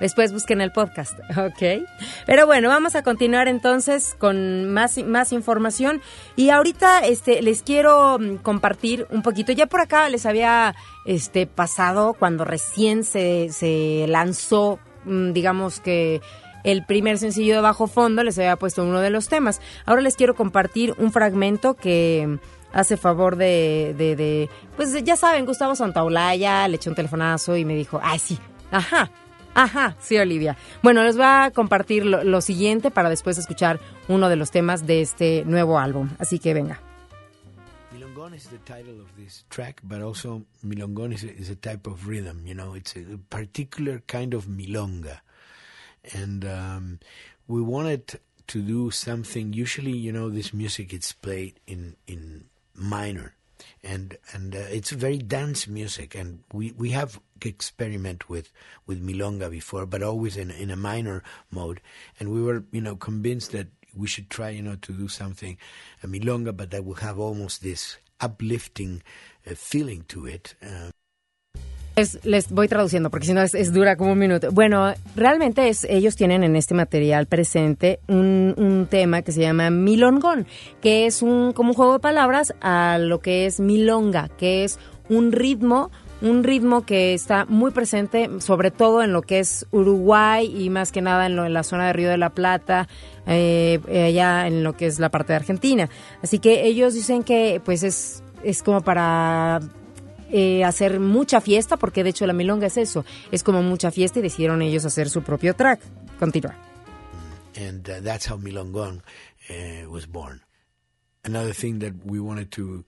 Después 0.04 0.34
busquen 0.34 0.60
el 0.60 0.72
podcast, 0.72 1.18
¿ok? 1.38 1.86
Pero 2.26 2.46
bueno, 2.46 2.68
vamos 2.68 2.96
a 2.96 3.04
continuar 3.04 3.48
entonces 3.48 4.16
con 4.18 4.70
más, 4.70 4.98
más 4.98 5.32
información. 5.32 6.02
Y 6.36 6.50
ahorita 6.50 7.06
este, 7.06 7.42
les 7.42 7.64
quiero 7.64 8.20
mm, 8.20 8.38
compartir 8.38 9.08
un 9.12 9.22
poquito. 9.22 9.52
Ya 9.52 9.66
por 9.66 9.82
acá 9.82 10.10
les 10.10 10.26
había 10.26 10.76
este, 11.06 11.48
pasado 11.48 12.14
cuando 12.14 12.46
recién 12.46 13.04
se, 13.04 13.50
se 13.52 14.06
lanzó, 14.08 14.80
mm, 15.06 15.32
digamos 15.34 15.80
que 15.80 16.22
el 16.64 16.86
primer 16.86 17.18
sencillo 17.18 17.56
de 17.56 17.62
Bajo 17.62 17.88
Fondo, 17.88 18.24
les 18.24 18.38
había 18.38 18.56
puesto 18.56 18.84
uno 18.84 19.02
de 19.02 19.10
los 19.10 19.28
temas. 19.28 19.62
Ahora 19.86 20.02
les 20.02 20.16
quiero 20.16 20.34
compartir 20.34 20.96
un 20.98 21.12
fragmento 21.12 21.74
que 21.74 22.40
hace 22.72 22.98
favor 22.98 23.36
de, 23.36 23.94
de, 23.98 24.50
pues 24.76 25.04
ya 25.04 25.16
saben, 25.16 25.46
Gustavo 25.46 25.76
Santaolalla 25.76 26.68
le 26.68 26.78
eché 26.78 26.90
un 26.90 26.96
telefonazo 26.96 27.56
y 27.56 27.66
me 27.66 27.76
dijo, 27.76 28.00
ay 28.02 28.20
sí, 28.20 28.40
ajá, 28.72 29.12
Ajá, 29.56 29.96
sí, 30.00 30.18
Olivia. 30.18 30.58
Bueno, 30.82 31.04
les 31.04 31.16
voy 31.16 31.28
a 31.28 31.52
compartir 31.54 32.06
lo, 32.06 32.42
siguiente 32.42 32.90
para 32.90 33.10
después 33.10 33.38
escuchar 33.38 33.80
uno 34.08 34.30
de 34.30 34.36
los 34.36 34.52
temas 34.52 34.88
de 34.88 35.02
este 35.02 35.44
nuevo 35.46 35.78
álbum. 35.78 36.10
Así 36.18 36.40
que 36.40 36.54
venga. 36.54 36.80
Milongon 38.24 38.36
is 38.36 38.48
the 38.48 38.58
title 38.60 39.02
of 39.02 39.18
this 39.18 39.44
track, 39.50 39.82
but 39.84 40.02
also 40.02 40.46
milongon 40.66 41.14
is 41.14 41.26
a, 41.26 41.36
is 41.36 41.50
a 41.50 41.56
type 41.56 41.86
of 41.88 42.08
rhythm. 42.08 42.44
You 42.46 42.54
know, 42.54 42.74
it's 42.74 42.96
a 42.96 43.20
particular 43.30 44.02
kind 44.08 44.34
of 44.34 44.46
milonga, 44.46 45.20
and 46.14 46.46
um, 46.46 47.00
we 47.50 47.62
wanted 47.62 48.20
to 48.48 48.62
do 48.62 48.92
something. 48.92 49.52
Usually, 49.52 49.92
you 49.92 50.14
know, 50.14 50.30
this 50.30 50.54
music 50.54 50.94
it's 50.94 51.12
played 51.12 51.60
in 51.68 51.98
in 52.08 52.46
minor 52.74 53.36
and 53.84 54.18
and 54.32 54.56
uh, 54.56 54.60
it's 54.72 54.92
very 54.92 55.18
dance 55.18 55.68
music 55.68 56.16
and 56.16 56.44
we 56.54 56.72
we 56.72 56.92
have 56.92 57.20
experiment 57.42 58.30
with 58.30 58.52
with 58.88 59.06
milonga 59.06 59.52
before 59.52 59.86
but 59.86 60.02
always 60.02 60.38
in 60.38 60.50
in 60.50 60.72
a 60.72 60.76
minor 60.76 61.22
mode 61.52 61.82
and 62.20 62.32
we 62.32 62.42
were 62.42 62.64
you 62.72 62.82
know 62.82 62.96
convinced 62.96 63.52
that 63.52 63.68
we 63.96 64.08
should 64.08 64.30
try 64.30 64.50
you 64.50 64.62
know 64.62 64.76
to 64.76 64.92
do 64.92 65.08
something 65.08 65.58
a 66.02 66.08
milonga 66.08 66.56
but 66.56 66.72
that 66.72 66.84
will 66.84 66.96
have 66.96 67.20
almost 67.20 67.62
this 67.62 67.98
uplifting 68.24 69.02
uh, 69.46 69.56
feeling 69.56 70.02
to 70.08 70.28
it 70.28 70.56
uh, 70.62 70.92
les 72.24 72.50
voy 72.50 72.68
traduciendo 72.68 73.10
porque 73.10 73.28
si 73.28 73.34
no 73.34 73.42
es, 73.42 73.74
dura 73.74 73.96
como 73.96 74.14
un 74.14 74.20
minuto. 74.20 74.52
Bueno, 74.52 74.94
realmente 75.16 75.70
es, 75.70 75.84
ellos 75.84 76.16
tienen 76.16 76.44
en 76.44 76.56
este 76.56 76.74
material 76.74 77.28
presente 77.28 78.00
un, 78.08 78.56
un, 78.58 78.88
tema 78.88 79.22
que 79.22 79.32
se 79.32 79.42
llama 79.42 79.70
milongón, 79.70 80.48
que 80.82 81.06
es 81.06 81.22
un 81.22 81.54
como 81.54 81.70
un 81.70 81.76
juego 81.76 81.94
de 81.94 82.00
palabras 82.00 82.54
a 82.62 82.98
lo 83.00 83.20
que 83.20 83.46
es 83.46 83.60
milonga, 83.60 84.30
que 84.38 84.64
es 84.64 84.80
un 85.10 85.32
ritmo 85.32 85.92
un 86.24 86.44
ritmo 86.44 86.86
que 86.86 87.14
está 87.14 87.46
muy 87.46 87.72
presente, 87.72 88.30
sobre 88.40 88.72
todo 88.72 89.04
en 89.04 89.12
lo 89.12 89.22
que 89.22 89.40
es 89.40 89.68
Uruguay 89.72 90.52
y 90.56 90.70
más 90.70 90.92
que 90.92 91.02
nada 91.02 91.26
en, 91.26 91.36
lo, 91.36 91.46
en 91.46 91.54
la 91.54 91.64
zona 91.64 91.88
de 91.88 91.94
Río 91.94 92.10
de 92.10 92.18
la 92.18 92.30
Plata, 92.30 92.88
eh, 93.28 93.80
allá 94.08 94.48
en 94.48 94.64
lo 94.64 94.76
que 94.76 94.88
es 94.88 95.00
la 95.00 95.10
parte 95.10 95.34
de 95.34 95.38
Argentina. 95.38 95.90
Así 96.24 96.40
que 96.40 96.66
ellos 96.66 96.94
dicen 96.94 97.24
que 97.24 97.62
pues 97.64 97.84
es, 97.84 98.24
es 98.42 98.64
como 98.64 98.82
para 98.82 99.60
eh, 100.32 100.64
hacer 100.64 101.02
mucha 101.02 101.42
fiesta, 101.42 101.76
porque 101.76 102.04
de 102.04 102.12
hecho 102.12 102.26
la 102.26 102.34
milonga 102.34 102.68
es 102.68 102.78
eso, 102.78 103.04
es 103.32 103.44
como 103.44 103.62
mucha 103.62 103.92
fiesta 103.92 104.20
y 104.20 104.22
decidieron 104.22 104.62
ellos 104.62 104.86
hacer 104.86 105.10
su 105.10 105.24
propio 105.24 105.54
track. 105.54 105.82
Continúa. 106.20 106.56
And 107.56 107.88
uh, 107.88 108.02
that's 108.02 108.26
how 108.26 108.38
Milongon 108.38 109.02
uh, 109.50 109.92
was 109.92 110.08
born. 110.08 110.42
Another 111.26 111.54
thing 111.54 111.80
that 111.80 111.94
we 112.06 112.20
wanted 112.20 112.50
to 112.52 112.86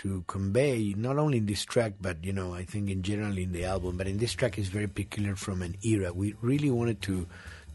to 0.00 0.24
convey, 0.26 0.94
not 0.96 1.18
only 1.18 1.36
in 1.36 1.44
this 1.44 1.62
track, 1.62 1.92
but 2.00 2.24
you 2.24 2.32
know, 2.32 2.54
I 2.54 2.64
think 2.64 2.88
in 2.88 3.02
general 3.02 3.36
in 3.36 3.52
the 3.52 3.66
album, 3.66 3.98
but 3.98 4.06
in 4.06 4.16
this 4.16 4.32
track 4.32 4.58
is 4.58 4.68
very 4.68 4.88
peculiar 4.88 5.36
from 5.36 5.60
an 5.60 5.76
era. 5.84 6.10
We 6.10 6.34
really 6.40 6.70
wanted 6.70 7.02
to 7.02 7.26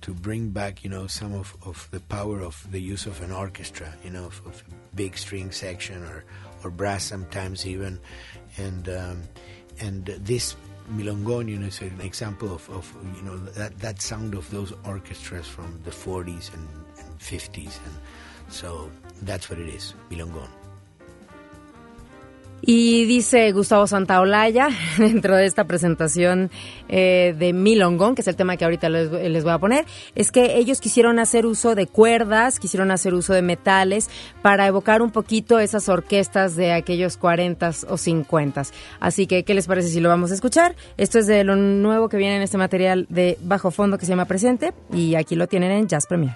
to 0.01 0.13
bring 0.13 0.49
back, 0.49 0.83
you 0.83 0.89
know, 0.89 1.05
some 1.05 1.33
of, 1.33 1.55
of 1.65 1.87
the 1.91 1.99
power 1.99 2.41
of 2.41 2.65
the 2.71 2.79
use 2.79 3.05
of 3.05 3.21
an 3.21 3.31
orchestra, 3.31 3.93
you 4.03 4.09
know, 4.09 4.25
of, 4.25 4.41
of 4.45 4.63
big 4.95 5.17
string 5.17 5.51
section 5.51 6.01
or 6.03 6.23
or 6.63 6.71
brass 6.71 7.03
sometimes 7.03 7.67
even, 7.67 7.99
and 8.57 8.89
um, 8.89 9.21
and 9.79 10.05
this 10.05 10.55
milongon, 10.93 11.47
you 11.47 11.59
know, 11.59 11.67
is 11.67 11.79
an 11.81 12.01
example 12.01 12.51
of, 12.51 12.67
of 12.71 12.91
you 13.15 13.21
know 13.21 13.37
that 13.37 13.77
that 13.77 14.01
sound 14.01 14.33
of 14.33 14.49
those 14.49 14.73
orchestras 14.83 15.45
from 15.45 15.79
the 15.83 15.91
40s 15.91 16.51
and, 16.55 16.67
and 16.97 17.19
50s, 17.19 17.77
and 17.85 17.95
so 18.49 18.89
that's 19.21 19.47
what 19.47 19.59
it 19.59 19.69
is, 19.69 19.93
milongon. 20.09 20.49
Y 22.67 23.05
dice 23.05 23.51
Gustavo 23.51 23.85
Santaolalla, 23.85 24.69
dentro 24.97 25.35
de 25.35 25.45
esta 25.45 25.65
presentación 25.65 26.49
eh, 26.89 27.35
de 27.37 27.53
Milongón, 27.53 28.15
que 28.15 28.21
es 28.21 28.27
el 28.27 28.35
tema 28.35 28.57
que 28.57 28.65
ahorita 28.65 28.89
les, 28.89 29.43
voy 29.43 29.53
a 29.53 29.59
poner, 29.59 29.85
es 30.15 30.31
que 30.31 30.57
ellos 30.57 30.81
quisieron 30.81 31.19
hacer 31.19 31.45
uso 31.45 31.75
de 31.75 31.85
cuerdas, 31.85 32.59
quisieron 32.59 32.89
hacer 32.89 33.13
uso 33.13 33.33
de 33.33 33.43
metales 33.43 34.09
para 34.41 34.65
evocar 34.65 35.03
un 35.03 35.11
poquito 35.11 35.59
esas 35.59 35.89
orquestas 35.89 36.55
de 36.55 36.73
aquellos 36.73 37.17
40 37.17 37.71
o 37.87 37.97
50. 37.97 38.63
Así 38.99 39.27
que, 39.27 39.43
¿qué 39.43 39.53
les 39.53 39.67
parece 39.67 39.89
si 39.89 39.99
lo 39.99 40.09
vamos 40.09 40.31
a 40.31 40.33
escuchar? 40.33 40.75
Esto 40.97 41.19
es 41.19 41.27
de 41.27 41.43
lo 41.43 41.55
nuevo 41.55 42.09
que 42.09 42.17
viene 42.17 42.37
en 42.37 42.41
este 42.41 42.57
material 42.57 43.05
de 43.09 43.37
bajo 43.43 43.69
fondo 43.69 43.99
que 43.99 44.05
se 44.05 44.11
llama 44.11 44.25
Presente 44.25 44.73
y 44.91 45.13
aquí 45.15 45.35
lo 45.35 45.47
tienen 45.47 45.71
en 45.71 45.87
Jazz 45.87 46.07
Premier. 46.07 46.35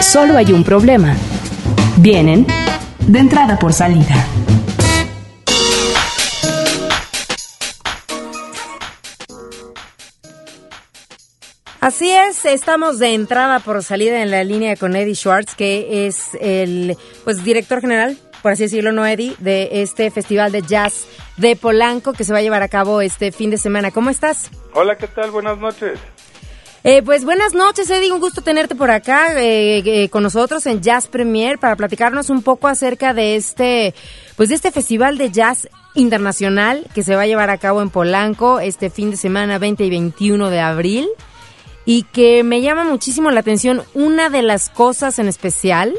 Solo 0.00 0.36
hay 0.36 0.52
un 0.52 0.64
problema. 0.64 1.16
Vienen 1.98 2.46
de 3.06 3.18
entrada 3.18 3.58
por 3.58 3.72
salida. 3.72 4.26
Así 11.82 12.12
es, 12.12 12.44
estamos 12.44 13.00
de 13.00 13.12
entrada 13.12 13.58
por 13.58 13.82
salida 13.82 14.22
en 14.22 14.30
la 14.30 14.44
línea 14.44 14.76
con 14.76 14.94
Eddie 14.94 15.16
Schwartz, 15.16 15.56
que 15.56 16.06
es 16.06 16.28
el 16.40 16.96
pues 17.24 17.42
director 17.42 17.80
general, 17.80 18.16
por 18.40 18.52
así 18.52 18.62
decirlo, 18.62 18.92
no 18.92 19.04
Eddie, 19.04 19.34
de 19.40 19.82
este 19.82 20.12
festival 20.12 20.52
de 20.52 20.62
jazz 20.62 21.06
de 21.38 21.56
Polanco 21.56 22.12
que 22.12 22.22
se 22.22 22.32
va 22.32 22.38
a 22.38 22.42
llevar 22.42 22.62
a 22.62 22.68
cabo 22.68 23.00
este 23.00 23.32
fin 23.32 23.50
de 23.50 23.58
semana. 23.58 23.90
¿Cómo 23.90 24.10
estás? 24.10 24.48
Hola, 24.74 24.96
¿qué 24.96 25.08
tal? 25.08 25.32
Buenas 25.32 25.58
noches. 25.58 25.98
Eh, 26.84 27.00
pues 27.04 27.24
buenas 27.24 27.54
noches, 27.54 27.88
Eddie. 27.90 28.10
Un 28.10 28.18
gusto 28.18 28.42
tenerte 28.42 28.74
por 28.74 28.90
acá 28.90 29.40
eh, 29.40 29.82
eh, 29.86 30.08
con 30.08 30.24
nosotros 30.24 30.66
en 30.66 30.80
Jazz 30.80 31.06
Premier 31.06 31.58
para 31.60 31.76
platicarnos 31.76 32.28
un 32.28 32.42
poco 32.42 32.66
acerca 32.66 33.14
de 33.14 33.36
este, 33.36 33.94
pues 34.36 34.48
de 34.48 34.56
este 34.56 34.72
festival 34.72 35.16
de 35.16 35.30
jazz 35.30 35.68
internacional 35.94 36.84
que 36.92 37.04
se 37.04 37.14
va 37.14 37.22
a 37.22 37.26
llevar 37.26 37.50
a 37.50 37.58
cabo 37.58 37.82
en 37.82 37.90
Polanco 37.90 38.58
este 38.58 38.90
fin 38.90 39.12
de 39.12 39.16
semana 39.16 39.60
20 39.60 39.84
y 39.84 39.90
21 39.90 40.50
de 40.50 40.58
abril 40.58 41.08
y 41.84 42.02
que 42.02 42.42
me 42.42 42.62
llama 42.62 42.82
muchísimo 42.82 43.30
la 43.30 43.40
atención 43.40 43.84
una 43.94 44.28
de 44.28 44.42
las 44.42 44.68
cosas 44.68 45.20
en 45.20 45.28
especial, 45.28 45.94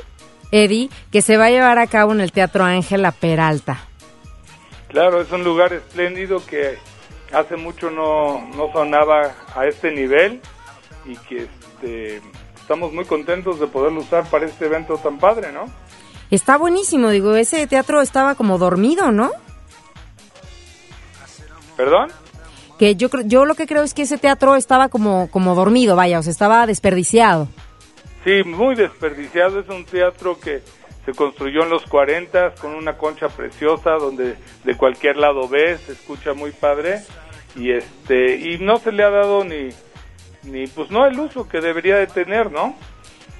Eddie, 0.52 0.89
que 1.13 1.22
se 1.22 1.38
va 1.38 1.46
a 1.46 1.50
llevar 1.50 1.80
a 1.80 1.88
cabo 1.88 2.12
en 2.12 2.19
el 2.19 2.34
Teatro 2.34 2.65
Ángela 2.65 3.13
Peralta. 3.13 3.88
Claro, 4.89 5.22
es 5.22 5.32
un 5.32 5.46
lugar 5.46 5.72
espléndido 5.72 6.46
que 6.46 6.78
hace 7.32 7.56
mucho 7.56 7.89
no, 7.89 8.46
no 8.58 8.69
sonaba 8.74 9.32
a 9.56 9.65
este 9.65 9.89
nivel 9.89 10.41
y 11.06 11.16
que 11.18 11.44
este, 11.44 12.22
estamos 12.56 12.94
muy 12.94 13.06
contentos 13.06 13.60
de 13.60 13.68
poderlo 13.68 14.02
usar 14.02 14.26
para 14.30 14.46
este 14.46 14.66
evento 14.66 14.98
tan 14.98 15.18
padre, 15.18 15.52
¿no? 15.52 15.66
Está 16.32 16.58
buenísimo, 16.58 17.10
digo, 17.10 17.36
ese 17.36 17.68
teatro 17.68 18.02
estaba 18.02 18.36
como 18.36 18.58
dormido, 18.58 19.12
¿no? 19.12 19.32
¿Perdón? 21.78 22.10
Que 22.80 22.96
yo 22.96 23.10
yo 23.26 23.46
lo 23.46 23.56
que 23.56 23.68
creo 23.68 23.84
es 23.84 23.94
que 23.94 24.04
ese 24.04 24.18
teatro 24.18 24.56
estaba 24.56 24.89
como, 24.89 25.30
como 25.30 25.56
dormido, 25.56 25.96
vaya, 25.96 26.20
o 26.20 26.24
sea, 26.24 26.32
estaba 26.32 26.66
desperdiciado. 26.66 27.48
Sí, 28.24 28.44
muy 28.44 28.76
desperdiciado. 28.76 29.60
Es 29.60 29.70
un 29.70 29.86
teatro 29.86 30.39
que 30.39 30.62
se 31.06 31.12
construyó 31.13 31.63
en 31.63 31.70
los 31.70 31.84
40 31.86 32.56
con 32.56 32.74
una 32.74 32.98
concha 32.98 33.28
preciosa 33.28 33.92
donde 33.92 34.36
de 34.63 34.78
cualquier 34.78 35.18
lado 35.18 35.48
ves, 35.48 35.82
se 35.82 35.92
escucha 35.92 36.34
muy 36.34 36.52
padre 36.52 37.02
y 37.56 37.72
este 37.72 38.38
y 38.38 38.58
no 38.60 38.78
se 38.78 38.92
le 38.92 39.04
ha 39.04 39.10
dado 39.10 39.44
ni 39.44 39.70
ni 40.46 40.68
pues 40.68 40.90
no 40.92 41.06
el 41.06 41.20
uso 41.20 41.48
que 41.48 41.62
debería 41.62 41.96
de 41.98 42.08
tener, 42.08 42.52
¿no? 42.52 42.76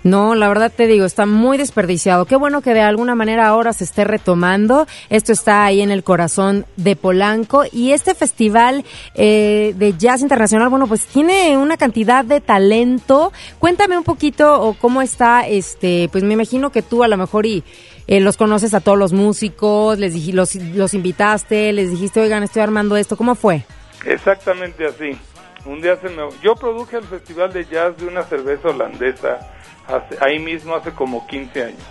No, 0.06 0.36
la 0.36 0.50
verdad 0.50 0.70
te 0.76 0.86
digo, 0.86 1.06
está 1.06 1.26
muy 1.26 1.58
desperdiciado. 1.58 2.26
Qué 2.26 2.36
bueno 2.36 2.62
que 2.62 2.74
de 2.74 2.82
alguna 2.82 3.16
manera 3.16 3.48
ahora 3.48 3.72
se 3.72 3.86
esté 3.86 4.04
retomando. 4.04 4.86
Esto 5.10 5.32
está 5.32 5.64
ahí 5.64 5.80
en 5.82 5.92
el 5.92 6.04
corazón 6.04 6.66
de 6.76 6.98
Polanco 6.98 7.64
y 7.72 7.94
este 7.94 8.14
festival 8.14 8.84
eh, 9.16 9.74
de 9.78 9.94
jazz 9.98 10.20
internacional, 10.22 10.68
bueno, 10.68 10.88
pues 10.88 11.06
tiene 11.06 11.58
una 11.58 11.78
cantidad 11.78 12.26
de 12.26 12.42
talento. 12.42 13.32
Cuéntame 13.60 13.98
un 13.98 14.04
poquito 14.04 14.62
o 14.62 14.74
cómo 14.74 15.02
está, 15.02 15.48
este, 15.48 16.10
pues 16.12 16.26
me 16.26 16.34
imagino 16.34 16.70
que 16.70 16.82
tú 16.82 17.06
a 17.06 17.08
lo 17.08 17.16
mejor 17.16 17.46
y 17.46 17.64
eh, 18.08 18.20
los 18.20 18.36
conoces 18.36 18.74
a 18.74 18.82
todos 18.82 18.98
los 18.98 19.14
músicos, 19.14 20.00
les 20.00 20.14
dij- 20.14 20.34
los, 20.34 20.56
los 20.56 20.94
invitaste, 20.94 21.72
les 21.72 21.92
dijiste, 21.92 22.20
oigan, 22.20 22.44
estoy 22.44 22.62
armando 22.62 22.98
esto. 22.98 23.16
¿Cómo 23.16 23.36
fue? 23.36 23.64
Exactamente 24.06 24.86
así. 24.86 25.18
Un 25.66 25.82
día 25.82 25.96
se 25.98 26.10
me... 26.10 26.24
Yo 26.42 26.56
produje 26.56 26.98
el 26.98 27.06
festival 27.06 27.54
de 27.54 27.66
jazz 27.66 27.96
de 27.98 28.08
una 28.08 28.24
cerveza 28.24 28.70
holandesa 28.70 29.40
hace- 29.88 30.18
ahí 30.22 30.40
mismo 30.40 30.76
hace 30.76 30.92
como 30.92 31.26
15 31.28 31.64
años. 31.64 31.84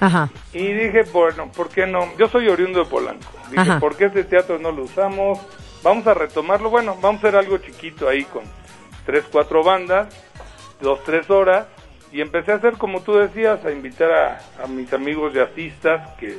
Ajá. 0.00 0.28
Y 0.52 0.66
dije, 0.72 1.04
bueno, 1.12 1.50
¿por 1.52 1.68
qué 1.70 1.86
no? 1.86 2.06
Yo 2.18 2.28
soy 2.28 2.48
oriundo 2.48 2.80
de 2.84 2.90
Polanco. 2.90 3.26
Dije, 3.50 3.60
Ajá. 3.62 3.80
¿por 3.80 3.96
qué 3.96 4.06
este 4.06 4.24
teatro 4.24 4.58
no 4.58 4.72
lo 4.72 4.82
usamos? 4.84 5.38
Vamos 5.82 6.06
a 6.06 6.14
retomarlo. 6.14 6.68
Bueno, 6.68 6.96
vamos 7.00 7.22
a 7.24 7.28
hacer 7.28 7.38
algo 7.38 7.56
chiquito 7.58 8.08
ahí 8.08 8.24
con 8.24 8.42
tres, 9.06 9.24
cuatro 9.30 9.62
bandas, 9.62 10.08
dos, 10.80 11.02
tres 11.04 11.30
horas. 11.30 11.66
Y 12.12 12.20
empecé 12.20 12.52
a 12.52 12.56
hacer, 12.56 12.74
como 12.74 13.00
tú 13.02 13.14
decías, 13.14 13.64
a 13.64 13.70
invitar 13.72 14.10
a, 14.12 14.40
a 14.62 14.66
mis 14.66 14.92
amigos 14.92 15.32
jazzistas, 15.34 16.10
que, 16.18 16.38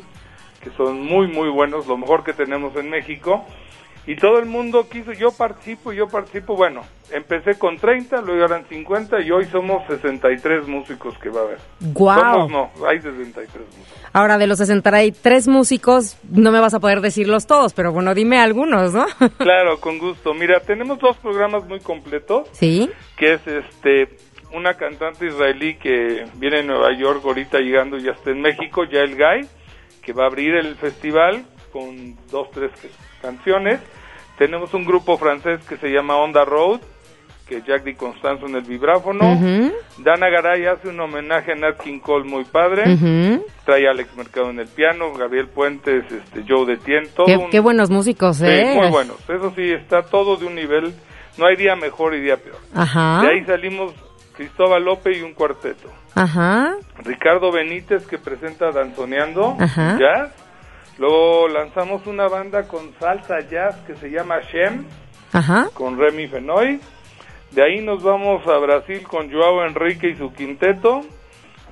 que 0.63 0.69
son 0.77 1.01
muy, 1.01 1.27
muy 1.27 1.49
buenos, 1.49 1.85
lo 1.87 1.97
mejor 1.97 2.23
que 2.23 2.33
tenemos 2.33 2.75
en 2.75 2.89
México. 2.89 3.43
Y 4.07 4.15
todo 4.15 4.37
el 4.37 4.45
mundo 4.45 4.87
quiso, 4.87 5.13
yo 5.13 5.31
participo, 5.31 5.91
yo 5.91 6.07
participo. 6.07 6.55
Bueno, 6.55 6.81
empecé 7.11 7.57
con 7.57 7.77
30, 7.77 8.21
luego 8.21 8.45
eran 8.45 8.65
50 8.67 9.21
y 9.21 9.31
hoy 9.31 9.45
somos 9.45 9.85
63 9.87 10.67
músicos 10.67 11.17
que 11.17 11.29
va 11.29 11.41
a 11.41 11.43
haber. 11.43 11.57
Guau. 11.79 12.47
Somos 12.47 12.51
no, 12.51 12.87
hay 12.87 13.01
63 13.01 13.47
músicos. 13.65 14.09
Ahora, 14.13 14.37
de 14.37 14.45
los 14.45 14.59
63 14.59 15.47
músicos, 15.47 16.17
no 16.29 16.51
me 16.51 16.59
vas 16.59 16.75
a 16.75 16.79
poder 16.79 17.01
decirlos 17.01 17.47
todos, 17.47 17.73
pero 17.73 17.91
bueno, 17.91 18.13
dime 18.13 18.39
algunos, 18.39 18.93
¿no? 18.93 19.05
Claro, 19.37 19.79
con 19.79 19.97
gusto. 19.97 20.33
Mira, 20.33 20.59
tenemos 20.59 20.99
dos 20.99 21.17
programas 21.17 21.65
muy 21.65 21.79
completos, 21.79 22.47
sí. 22.51 22.89
que 23.17 23.33
es 23.33 23.47
este 23.47 24.17
una 24.53 24.75
cantante 24.75 25.27
israelí 25.27 25.75
que 25.75 26.25
viene 26.35 26.57
de 26.57 26.63
Nueva 26.63 26.97
York 26.97 27.21
ahorita 27.25 27.59
llegando 27.59 27.97
y 27.97 28.03
ya 28.03 28.11
está 28.11 28.31
en 28.31 28.41
México, 28.41 28.85
Yael 28.85 29.15
Guy, 29.15 29.49
que 30.01 30.13
va 30.13 30.23
a 30.23 30.27
abrir 30.27 30.55
el 30.55 30.75
festival 30.75 31.43
con 31.73 32.15
dos, 32.31 32.49
tres 32.51 32.71
canciones. 33.21 33.81
Tenemos 34.37 34.73
un 34.73 34.85
grupo 34.85 35.17
francés 35.17 35.63
que 35.67 35.77
se 35.77 35.87
llama 35.89 36.17
Onda 36.17 36.43
Road, 36.45 36.79
que 37.47 37.61
Jack 37.61 37.83
Di 37.83 37.93
Constanzo 37.93 38.47
en 38.47 38.55
el 38.55 38.63
vibráfono. 38.63 39.33
Ujú, 39.33 39.71
Dana 39.99 40.29
Garay 40.29 40.65
hace 40.65 40.89
un 40.89 40.99
homenaje 40.99 41.51
a 41.51 41.55
Nat 41.55 41.79
King 41.81 41.99
Cole 41.99 42.25
muy 42.27 42.43
padre. 42.43 42.91
ujú. 42.93 43.45
Trae 43.65 43.87
a 43.87 43.91
Alex 43.91 44.15
Mercado 44.17 44.49
en 44.49 44.59
el 44.59 44.67
piano, 44.67 45.13
Gabriel 45.13 45.47
Puentes, 45.47 46.03
este, 46.11 46.43
Joe 46.47 46.65
Qué, 47.25 47.37
un- 47.37 47.49
qué 47.51 47.59
buenos 47.59 47.89
músicos, 47.89 48.37
Sí, 48.37 48.45
¿eh? 48.47 48.73
muy 48.75 48.89
buenos. 48.89 49.17
Eso 49.29 49.53
sí, 49.55 49.71
está 49.71 50.01
todo 50.03 50.35
de 50.37 50.45
un 50.47 50.55
nivel. 50.55 50.93
No 51.37 51.45
hay 51.47 51.55
día 51.55 51.75
mejor 51.75 52.15
y 52.15 52.21
día 52.21 52.37
peor. 52.37 52.57
Ajá. 52.73 53.21
De 53.21 53.29
ahí 53.29 53.45
salimos 53.45 53.93
Cristóbal 54.35 54.83
López 54.83 55.17
y 55.17 55.21
un 55.21 55.33
cuarteto. 55.33 55.89
Ajá. 56.15 56.75
Ricardo 57.03 57.51
Benítez 57.51 58.05
que 58.07 58.17
presenta 58.17 58.71
Danzoneando 58.71 59.55
Ajá. 59.59 59.97
Jazz. 59.99 60.31
Luego 60.97 61.47
lanzamos 61.49 62.05
una 62.07 62.27
banda 62.27 62.67
con 62.67 62.93
salsa 62.99 63.41
jazz 63.41 63.75
que 63.85 63.95
se 63.95 64.09
llama 64.09 64.39
Shem, 64.41 64.85
Ajá. 65.33 65.67
con 65.73 65.97
Remy 65.99 66.27
Fenoy. 66.27 66.79
De 67.51 67.63
ahí 67.63 67.81
nos 67.81 68.01
vamos 68.03 68.45
a 68.47 68.57
Brasil 68.57 69.03
con 69.03 69.31
Joao 69.31 69.65
Enrique 69.65 70.09
y 70.09 70.15
su 70.15 70.31
quinteto. 70.33 71.01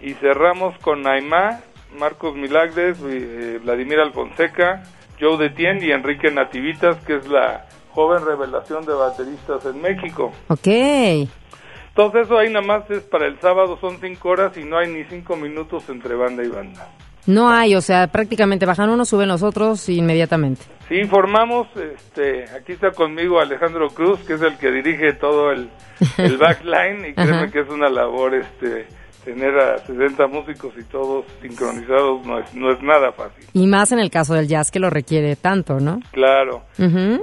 Y 0.01 0.13
cerramos 0.15 0.77
con 0.79 1.01
Naimá, 1.01 1.61
Marcos 1.97 2.35
Milagres, 2.35 2.97
eh, 3.05 3.59
Vladimir 3.63 3.99
Alfonseca, 3.99 4.83
Joe 5.19 5.37
Detien 5.37 5.81
y 5.81 5.91
Enrique 5.91 6.29
Nativitas, 6.29 6.97
que 7.05 7.15
es 7.15 7.27
la 7.29 7.65
joven 7.91 8.25
revelación 8.25 8.85
de 8.85 8.93
bateristas 8.93 9.65
en 9.65 9.81
México. 9.81 10.33
Ok. 10.49 10.67
Entonces 10.67 12.23
eso 12.25 12.37
ahí 12.37 12.51
nada 12.51 12.65
más 12.65 12.89
es 12.89 13.03
para 13.03 13.27
el 13.27 13.39
sábado, 13.39 13.77
son 13.79 13.99
cinco 14.01 14.29
horas 14.29 14.57
y 14.57 14.63
no 14.63 14.77
hay 14.77 14.91
ni 14.91 15.03
cinco 15.05 15.35
minutos 15.37 15.87
entre 15.89 16.15
banda 16.15 16.43
y 16.43 16.47
banda. 16.49 16.89
No 17.25 17.49
hay, 17.49 17.75
o 17.75 17.81
sea, 17.81 18.07
prácticamente 18.07 18.65
bajan 18.65 18.89
unos, 18.89 19.09
suben 19.09 19.29
los 19.29 19.43
otros 19.43 19.87
inmediatamente. 19.89 20.61
Sí, 20.89 20.95
informamos, 20.95 21.67
este, 21.77 22.43
aquí 22.55 22.73
está 22.73 22.91
conmigo 22.91 23.39
Alejandro 23.39 23.87
Cruz, 23.87 24.19
que 24.27 24.33
es 24.33 24.41
el 24.41 24.57
que 24.57 24.69
dirige 24.71 25.13
todo 25.13 25.51
el, 25.51 25.69
el 26.17 26.37
backline 26.39 27.05
y 27.09 27.13
créeme 27.13 27.49
que 27.49 27.61
es 27.61 27.69
una 27.69 27.89
labor, 27.89 28.35
este, 28.35 28.87
tener 29.23 29.57
a 29.57 29.77
60 29.77 30.27
músicos 30.27 30.73
y 30.77 30.83
todos 30.83 31.25
sincronizados 31.41 32.25
no 32.25 32.39
es, 32.39 32.53
no 32.53 32.71
es 32.71 32.81
nada 32.81 33.13
fácil. 33.13 33.45
Y 33.53 33.67
más 33.67 33.91
en 33.93 33.99
el 33.99 34.09
caso 34.11 34.33
del 34.33 34.47
jazz 34.49 34.69
que 34.69 34.79
lo 34.79 34.89
requiere 34.89 35.35
tanto, 35.37 35.79
¿no? 35.79 36.01
Claro. 36.11 36.63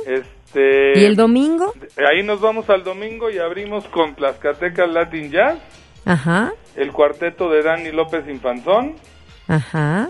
Este, 0.07 0.99
¿Y 0.99 1.05
el 1.05 1.15
domingo? 1.17 1.75
Ahí 2.11 2.23
nos 2.23 2.41
vamos 2.41 2.69
al 2.71 2.83
domingo 2.83 3.31
y 3.31 3.39
abrimos 3.39 3.85
con 3.89 4.15
Tlaxcatecas 4.15 4.91
Latin 4.91 5.31
Jazz, 5.31 5.59
Ajá. 6.07 6.53
el 6.75 6.91
cuarteto 6.93 7.51
de 7.51 7.63
Dani 7.63 7.93
López 7.93 8.27
Infanzón, 8.29 8.97
Ajá. 9.51 10.09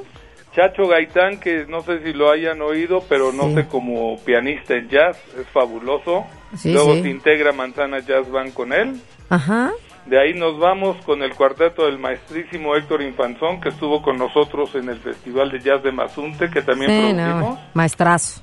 Chacho 0.55 0.89
Gaitán, 0.89 1.39
que 1.39 1.65
no 1.69 1.81
sé 1.83 2.03
si 2.03 2.13
lo 2.13 2.31
hayan 2.31 2.61
oído, 2.61 3.05
pero 3.09 3.33
no 3.33 3.45
Sí. 3.49 3.55
sé 3.55 3.67
como 3.69 4.19
pianista 4.25 4.75
en 4.75 4.89
jazz, 4.89 5.17
es 5.39 5.47
fabuloso. 5.53 6.25
Sí, 6.57 6.73
Luego 6.73 6.95
sí. 6.95 7.03
se 7.03 7.11
integra 7.11 7.53
Manzana 7.53 8.01
Jazz 8.01 8.29
Band 8.31 8.53
con 8.53 8.73
él. 8.73 9.01
Ajá. 9.29 9.71
De 10.07 10.19
ahí 10.21 10.35
nos 10.35 10.59
vamos 10.59 10.97
con 11.05 11.23
el 11.23 11.35
cuarteto 11.37 11.87
del 11.87 11.99
maestrísimo 11.99 12.75
Héctor 12.75 13.03
Infanzón, 13.03 13.61
que 13.61 13.69
estuvo 13.69 14.03
con 14.03 14.17
nosotros 14.19 14.75
en 14.75 14.89
el 14.89 14.99
Festival 14.99 15.51
de 15.53 15.61
Jazz 15.61 15.83
de 15.85 15.93
Mazunte, 15.93 16.51
que 16.51 16.63
también 16.63 16.91
producimos. 17.15 17.55
no, 17.59 17.61
maestrazo. 17.75 18.43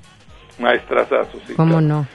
Maestrazazo, 0.60 1.40
sí. 1.46 1.54
¿Cómo 1.56 1.74
claro. 1.80 1.88
no? 1.88 2.08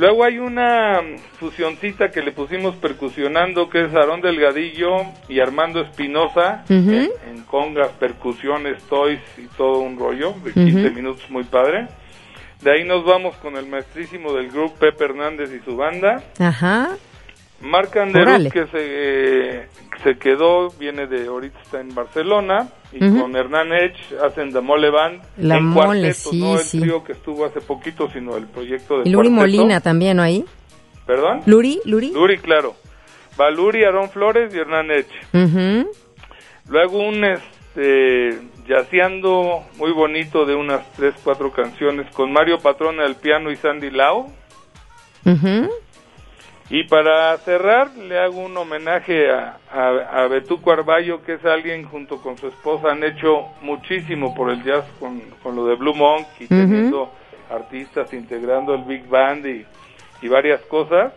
Luego 0.00 0.24
hay 0.24 0.38
una 0.38 0.98
fusioncita 1.38 2.10
que 2.10 2.22
le 2.22 2.32
pusimos 2.32 2.74
percusionando, 2.76 3.68
que 3.68 3.84
es 3.84 3.94
Aarón 3.94 4.22
Delgadillo 4.22 4.96
y 5.28 5.40
Armando 5.40 5.82
Espinosa, 5.82 6.64
en, 6.70 7.10
en 7.28 7.42
congas, 7.46 7.88
percusiones, 7.98 8.82
toys 8.84 9.20
y 9.36 9.42
todo 9.58 9.80
un 9.80 9.98
rollo, 9.98 10.32
de 10.42 10.54
15 10.54 10.86
Ujú. 10.86 10.94
minutos 10.94 11.30
muy 11.30 11.44
padre. 11.44 11.86
De 12.62 12.72
ahí 12.72 12.84
nos 12.84 13.04
vamos 13.04 13.36
con 13.36 13.56
el 13.56 13.66
maestrísimo 13.66 14.32
del 14.32 14.48
grupo 14.50 14.74
Pepe 14.76 15.04
Hernández 15.04 15.50
y 15.52 15.62
su 15.62 15.76
banda. 15.76 16.22
Ajá. 16.38 16.96
Marc 17.60 17.94
Órale. 17.96 18.18
Anderuz, 18.18 18.52
que 18.52 18.66
se, 18.66 18.78
eh, 18.78 19.68
se 20.02 20.18
quedó, 20.18 20.70
viene 20.70 21.06
de 21.06 21.26
ahorita 21.26 21.60
está 21.60 21.80
en 21.80 21.94
Barcelona, 21.94 22.68
y 22.92 22.98
con 22.98 23.36
Hernán 23.36 23.72
Edge 23.72 24.16
hacen 24.24 24.52
The 24.52 24.60
Mole 24.60 24.90
Band. 24.90 25.22
La 25.38 25.58
en 25.58 25.66
Mole, 25.66 26.00
cuarteto, 26.00 26.30
sí, 26.30 26.40
no 26.40 26.54
el 26.54 26.64
sí. 26.64 26.80
trío 26.80 27.04
que 27.04 27.12
estuvo 27.12 27.44
hace 27.44 27.60
poquito, 27.60 28.10
sino 28.10 28.36
el 28.36 28.46
proyecto 28.46 28.98
de 28.98 29.10
Luri 29.10 29.28
cuarteto. 29.28 29.58
Molina 29.58 29.80
también, 29.80 30.16
¿no? 30.16 30.22
Ahí. 30.22 30.44
¿Perdón? 31.06 31.42
Luri, 31.46 31.80
Luri. 31.84 32.12
Luri, 32.12 32.38
claro. 32.38 32.74
Va 33.40 33.50
Luri, 33.50 33.84
Aarón 33.84 34.10
Flores 34.10 34.52
y 34.54 34.58
Hernán 34.58 34.90
Edge. 34.90 35.10
Ujú. 35.32 35.90
Luego 36.68 36.98
un 36.98 37.24
este 37.24 38.38
yaceando 38.66 39.64
muy 39.76 39.92
bonito 39.92 40.44
de 40.44 40.54
unas 40.54 40.90
tres, 40.92 41.14
cuatro 41.22 41.50
canciones 41.52 42.12
con 42.14 42.32
Mario 42.32 42.58
Patrona 42.58 43.04
al 43.04 43.16
piano 43.16 43.50
y 43.50 43.56
Sandy 43.56 43.90
Lau. 43.90 44.32
Ujú. 45.24 45.70
Y 46.70 46.84
para 46.84 47.36
cerrar, 47.38 47.90
le 47.96 48.16
hago 48.18 48.40
un 48.42 48.56
homenaje 48.56 49.28
a, 49.30 49.58
a, 49.72 50.22
a 50.22 50.28
Betuco 50.28 50.70
Arballo, 50.70 51.22
que 51.24 51.34
es 51.34 51.44
alguien 51.44 51.84
junto 51.84 52.22
con 52.22 52.36
su 52.38 52.46
esposa 52.46 52.92
han 52.92 53.02
hecho 53.02 53.46
muchísimo 53.60 54.34
por 54.36 54.50
el 54.50 54.62
jazz 54.62 54.84
con, 55.00 55.20
con 55.42 55.56
lo 55.56 55.66
de 55.66 55.74
Blue 55.74 55.94
Monk 55.94 56.26
y 56.38 56.46
teniendo 56.46 57.12
artistas 57.50 58.12
integrando 58.12 58.74
el 58.74 58.82
Big 58.84 59.04
Band 59.08 59.44
y, 59.46 59.66
y 60.22 60.28
varias 60.28 60.60
cosas, 60.62 61.12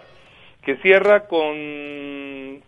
que 0.63 0.78
cierra 0.78 1.28
con 1.28 1.54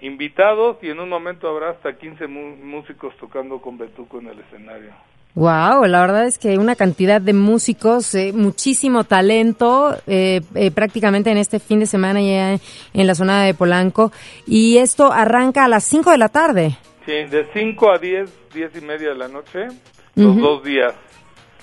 invitados 0.01 0.77
y 0.83 0.89
en 0.89 0.99
un 0.99 1.09
momento 1.09 1.47
habrá 1.49 1.69
hasta 1.71 1.97
15 1.97 2.27
mu- 2.27 2.55
músicos 2.57 3.15
tocando 3.17 3.59
con 3.61 3.77
Betuco 3.79 4.19
en 4.19 4.27
el 4.27 4.39
escenario. 4.41 4.91
Wow, 5.35 5.83
la 5.85 5.99
verdad 5.99 6.25
es 6.27 6.37
que 6.37 6.57
una 6.57 6.77
cantidad 6.77 7.19
de 7.19 7.33
músicos, 7.33 8.15
eh, 8.15 8.31
muchísimo 8.33 9.03
talento, 9.03 9.93
eh, 10.07 10.39
eh, 10.55 10.71
prácticamente 10.71 11.29
en 11.29 11.37
este 11.37 11.59
fin 11.59 11.81
de 11.81 11.87
semana 11.87 12.21
ya 12.21 12.53
en 12.53 13.07
la 13.07 13.15
zona 13.15 13.43
de 13.43 13.53
Polanco. 13.53 14.13
Y 14.47 14.77
esto 14.77 15.11
arranca 15.11 15.65
a 15.65 15.67
las 15.67 15.83
5 15.83 16.11
de 16.11 16.17
la 16.17 16.29
tarde. 16.29 16.77
Sí, 17.05 17.11
de 17.11 17.47
5 17.53 17.91
a 17.91 17.97
10, 17.97 18.53
10 18.53 18.75
y 18.77 18.81
media 18.81 19.09
de 19.09 19.15
la 19.15 19.27
noche, 19.27 19.67
los 20.15 20.37
dos 20.37 20.63
días. 20.63 20.93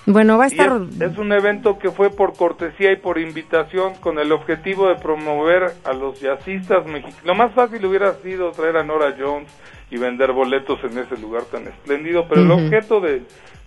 Bueno, 0.04 0.36
va 0.36 0.44
a 0.44 0.48
estar... 0.48 0.78
es, 0.90 1.00
es 1.00 1.16
un 1.16 1.32
evento 1.32 1.78
que 1.78 1.90
fue 1.90 2.10
por 2.10 2.36
cortesía 2.36 2.92
y 2.92 2.96
por 2.96 3.18
invitación 3.18 3.94
con 4.00 4.18
el 4.18 4.32
objetivo 4.32 4.88
de 4.88 4.96
promover 4.96 5.72
a 5.84 5.94
los 5.94 6.20
jazzistas 6.20 6.84
mexicanos. 6.84 7.24
Lo 7.24 7.34
más 7.34 7.54
fácil 7.54 7.86
hubiera 7.86 8.12
sido 8.16 8.50
traer 8.50 8.76
a 8.76 8.84
Nora 8.84 9.16
Jones 9.18 9.48
y 9.90 9.96
vender 9.96 10.32
boletos 10.32 10.78
en 10.84 10.98
ese 10.98 11.16
lugar 11.16 11.44
tan 11.44 11.66
espléndido, 11.68 12.26
pero 12.28 12.42
el 12.42 12.50
objeto 12.50 13.00
de, 13.00 13.22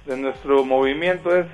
de 0.05 0.17
nuestro 0.17 0.63
movimiento 0.63 1.35
es 1.35 1.45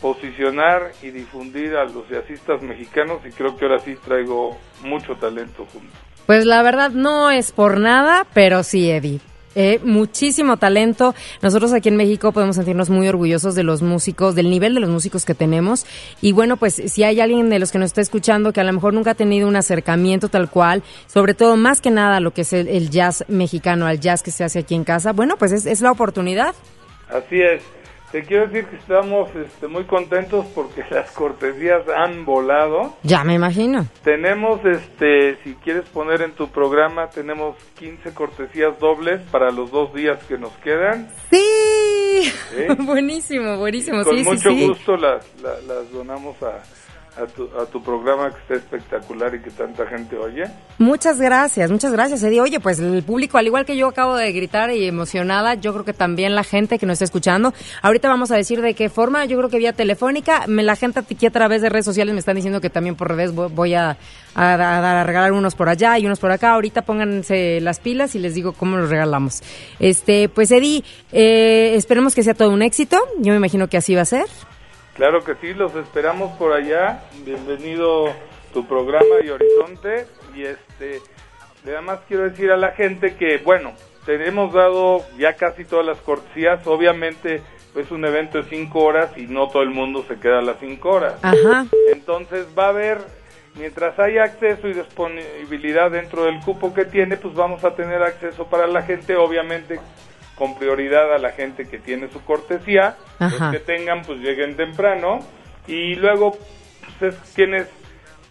posicionar 0.00 0.92
y 1.02 1.10
difundir 1.10 1.76
a 1.76 1.84
los 1.84 2.08
jazzistas 2.08 2.60
mexicanos 2.62 3.20
y 3.24 3.30
creo 3.30 3.56
que 3.56 3.64
ahora 3.64 3.78
sí 3.78 3.96
traigo 4.04 4.58
mucho 4.82 5.14
talento 5.14 5.66
junto. 5.72 5.94
Pues 6.26 6.44
la 6.44 6.62
verdad 6.62 6.90
no 6.90 7.30
es 7.30 7.52
por 7.52 7.78
nada, 7.78 8.26
pero 8.34 8.62
sí, 8.62 8.90
Eddie. 8.90 9.20
Eh, 9.54 9.80
muchísimo 9.84 10.56
talento. 10.56 11.14
Nosotros 11.42 11.72
aquí 11.72 11.90
en 11.90 11.96
México 11.96 12.32
podemos 12.32 12.56
sentirnos 12.56 12.88
muy 12.88 13.06
orgullosos 13.06 13.54
de 13.54 13.62
los 13.62 13.82
músicos, 13.82 14.34
del 14.34 14.48
nivel 14.48 14.74
de 14.74 14.80
los 14.80 14.88
músicos 14.88 15.24
que 15.24 15.34
tenemos. 15.34 15.84
Y 16.22 16.32
bueno, 16.32 16.56
pues 16.56 16.74
si 16.74 17.04
hay 17.04 17.20
alguien 17.20 17.50
de 17.50 17.58
los 17.58 17.70
que 17.70 17.78
nos 17.78 17.86
está 17.86 18.00
escuchando 18.00 18.52
que 18.52 18.60
a 18.60 18.64
lo 18.64 18.72
mejor 18.72 18.94
nunca 18.94 19.10
ha 19.10 19.14
tenido 19.14 19.46
un 19.46 19.56
acercamiento 19.56 20.28
tal 20.28 20.48
cual, 20.48 20.82
sobre 21.06 21.34
todo 21.34 21.56
más 21.56 21.80
que 21.80 21.90
nada 21.90 22.20
lo 22.20 22.32
que 22.32 22.42
es 22.42 22.52
el, 22.54 22.66
el 22.66 22.88
jazz 22.88 23.24
mexicano, 23.28 23.86
al 23.86 24.00
jazz 24.00 24.22
que 24.22 24.30
se 24.30 24.42
hace 24.42 24.60
aquí 24.60 24.74
en 24.74 24.84
casa, 24.84 25.12
bueno, 25.12 25.36
pues 25.36 25.52
es, 25.52 25.66
es 25.66 25.82
la 25.82 25.92
oportunidad. 25.92 26.54
Así 27.10 27.40
es. 27.42 27.62
Te 28.12 28.22
quiero 28.24 28.46
decir 28.46 28.66
que 28.66 28.76
estamos 28.76 29.34
este, 29.34 29.66
muy 29.68 29.84
contentos 29.84 30.44
porque 30.54 30.84
las 30.90 31.10
cortesías 31.12 31.82
han 31.96 32.24
volado. 32.26 32.94
Ya 33.02 33.24
me 33.24 33.34
imagino. 33.34 33.86
Tenemos, 34.04 34.60
este, 34.66 35.36
si 35.42 35.54
quieres 35.54 35.88
poner 35.88 36.20
en 36.22 36.32
tu 36.32 36.48
programa, 36.48 37.08
tenemos 37.08 37.56
15 37.78 38.12
cortesías 38.12 38.78
dobles 38.78 39.22
para 39.30 39.50
los 39.50 39.70
dos 39.70 39.94
días 39.94 40.22
que 40.24 40.36
nos 40.36 40.52
quedan. 40.58 41.08
Sí. 41.30 41.42
¿Sí? 42.22 42.66
buenísimo, 42.84 43.56
buenísimo. 43.56 44.04
Con 44.04 44.16
sí, 44.18 44.24
mucho 44.24 44.50
sí, 44.50 44.66
gusto 44.68 44.96
las, 44.96 45.24
la- 45.42 45.60
las 45.66 45.90
donamos 45.90 46.36
a, 46.42 46.62
a, 47.16 47.26
tu, 47.26 47.44
a 47.60 47.66
tu 47.66 47.82
programa 47.82 48.30
que 48.30 48.40
está 48.40 48.54
espectacular 48.54 49.34
y 49.34 49.40
que 49.40 49.50
tanta 49.50 49.86
gente 49.86 50.16
oye. 50.16 50.44
Muchas 50.78 51.20
gracias, 51.20 51.70
muchas 51.70 51.92
gracias, 51.92 52.22
Eddie. 52.22 52.40
Oye, 52.40 52.58
pues 52.60 52.78
el 52.78 53.02
público, 53.02 53.38
al 53.38 53.46
igual 53.46 53.64
que 53.64 53.76
yo 53.76 53.88
acabo 53.88 54.16
de 54.16 54.32
gritar 54.32 54.70
y 54.72 54.86
emocionada, 54.86 55.54
yo 55.54 55.72
creo 55.72 55.84
que 55.84 55.92
también 55.92 56.34
la 56.34 56.44
gente 56.44 56.78
que 56.78 56.86
nos 56.86 56.94
está 56.94 57.04
escuchando. 57.04 57.52
Ahorita 57.82 58.08
vamos 58.08 58.30
a 58.30 58.36
decir 58.36 58.60
de 58.62 58.74
qué 58.74 58.88
forma, 58.88 59.24
yo 59.26 59.36
creo 59.38 59.50
que 59.50 59.58
vía 59.58 59.72
telefónica. 59.72 60.46
Me, 60.46 60.62
la 60.62 60.76
gente 60.76 61.00
aquí 61.00 61.26
a 61.26 61.30
través 61.30 61.62
de 61.62 61.68
redes 61.68 61.84
sociales 61.84 62.12
me 62.14 62.20
están 62.20 62.36
diciendo 62.36 62.60
que 62.60 62.70
también 62.70 62.96
por 62.96 63.08
redes 63.14 63.34
voy, 63.34 63.48
voy 63.52 63.74
a, 63.74 63.96
a, 64.34 64.54
a- 64.54 65.04
regalar 65.04 65.32
unos 65.32 65.54
por 65.54 65.68
allá 65.68 65.98
y 65.98 66.06
unos 66.06 66.18
por 66.18 66.30
acá. 66.32 66.52
Ahorita 66.52 66.82
pónganse 66.82 67.60
las 67.60 67.78
pilas 67.80 68.14
y 68.14 68.18
les 68.18 68.34
digo 68.34 68.52
cómo 68.52 68.76
los 68.78 68.88
regalamos. 68.90 69.42
Este, 69.80 70.28
pues 70.28 70.50
Eddie, 70.50 70.82
eh, 71.12 71.74
esperemos 71.76 72.14
que 72.14 72.22
sea 72.22 72.34
todo 72.34 72.50
un 72.50 72.62
éxito. 72.62 72.96
Yo 73.18 73.32
me 73.32 73.36
imagino 73.36 73.68
que 73.68 73.76
así 73.76 73.94
va 73.94 74.02
a 74.02 74.06
ser. 74.06 74.26
Claro 74.94 75.24
que 75.24 75.34
sí, 75.36 75.54
los 75.54 75.74
esperamos 75.74 76.36
por 76.36 76.52
allá. 76.52 77.04
Bienvenido 77.24 78.12
tu 78.52 78.66
programa 78.66 79.20
y 79.24 79.30
Horizonte. 79.30 80.06
Y 80.34 80.42
este, 80.42 81.00
además 81.64 82.00
quiero 82.06 82.24
decir 82.24 82.50
a 82.52 82.58
la 82.58 82.72
gente 82.72 83.16
que, 83.16 83.38
bueno, 83.38 83.72
te 84.04 84.22
hemos 84.28 84.52
dado 84.52 85.02
ya 85.16 85.34
casi 85.36 85.64
todas 85.64 85.86
las 85.86 85.96
cortesías. 85.98 86.66
Obviamente 86.66 87.40
es 87.74 87.90
un 87.90 88.04
evento 88.04 88.42
de 88.42 88.50
cinco 88.50 88.80
horas 88.80 89.16
y 89.16 89.22
no 89.22 89.48
todo 89.48 89.62
el 89.62 89.70
mundo 89.70 90.04
se 90.06 90.16
queda 90.16 90.40
a 90.40 90.42
las 90.42 90.58
cinco 90.60 90.90
horas. 90.90 91.14
Ajá. 91.22 91.64
Entonces 91.90 92.46
va 92.56 92.66
a 92.66 92.68
haber, 92.68 92.98
mientras 93.54 93.98
haya 93.98 94.24
acceso 94.24 94.68
y 94.68 94.74
disponibilidad 94.74 95.90
dentro 95.90 96.24
del 96.24 96.38
cupo 96.40 96.74
que 96.74 96.84
tiene, 96.84 97.16
pues 97.16 97.32
vamos 97.32 97.64
a 97.64 97.74
tener 97.74 98.02
acceso 98.02 98.46
para 98.46 98.66
la 98.66 98.82
gente, 98.82 99.16
obviamente 99.16 99.80
con 100.42 100.56
prioridad 100.56 101.14
a 101.14 101.18
la 101.18 101.30
gente 101.30 101.68
que 101.68 101.78
tiene 101.78 102.08
su 102.08 102.20
cortesía, 102.24 102.96
Ajá. 103.20 103.52
los 103.52 103.52
que 103.52 103.60
tengan 103.60 104.02
pues 104.02 104.18
lleguen 104.18 104.56
temprano 104.56 105.20
y 105.68 105.94
luego 105.94 106.36
pues 106.98 107.14
es, 107.14 107.34
tienes 107.34 107.68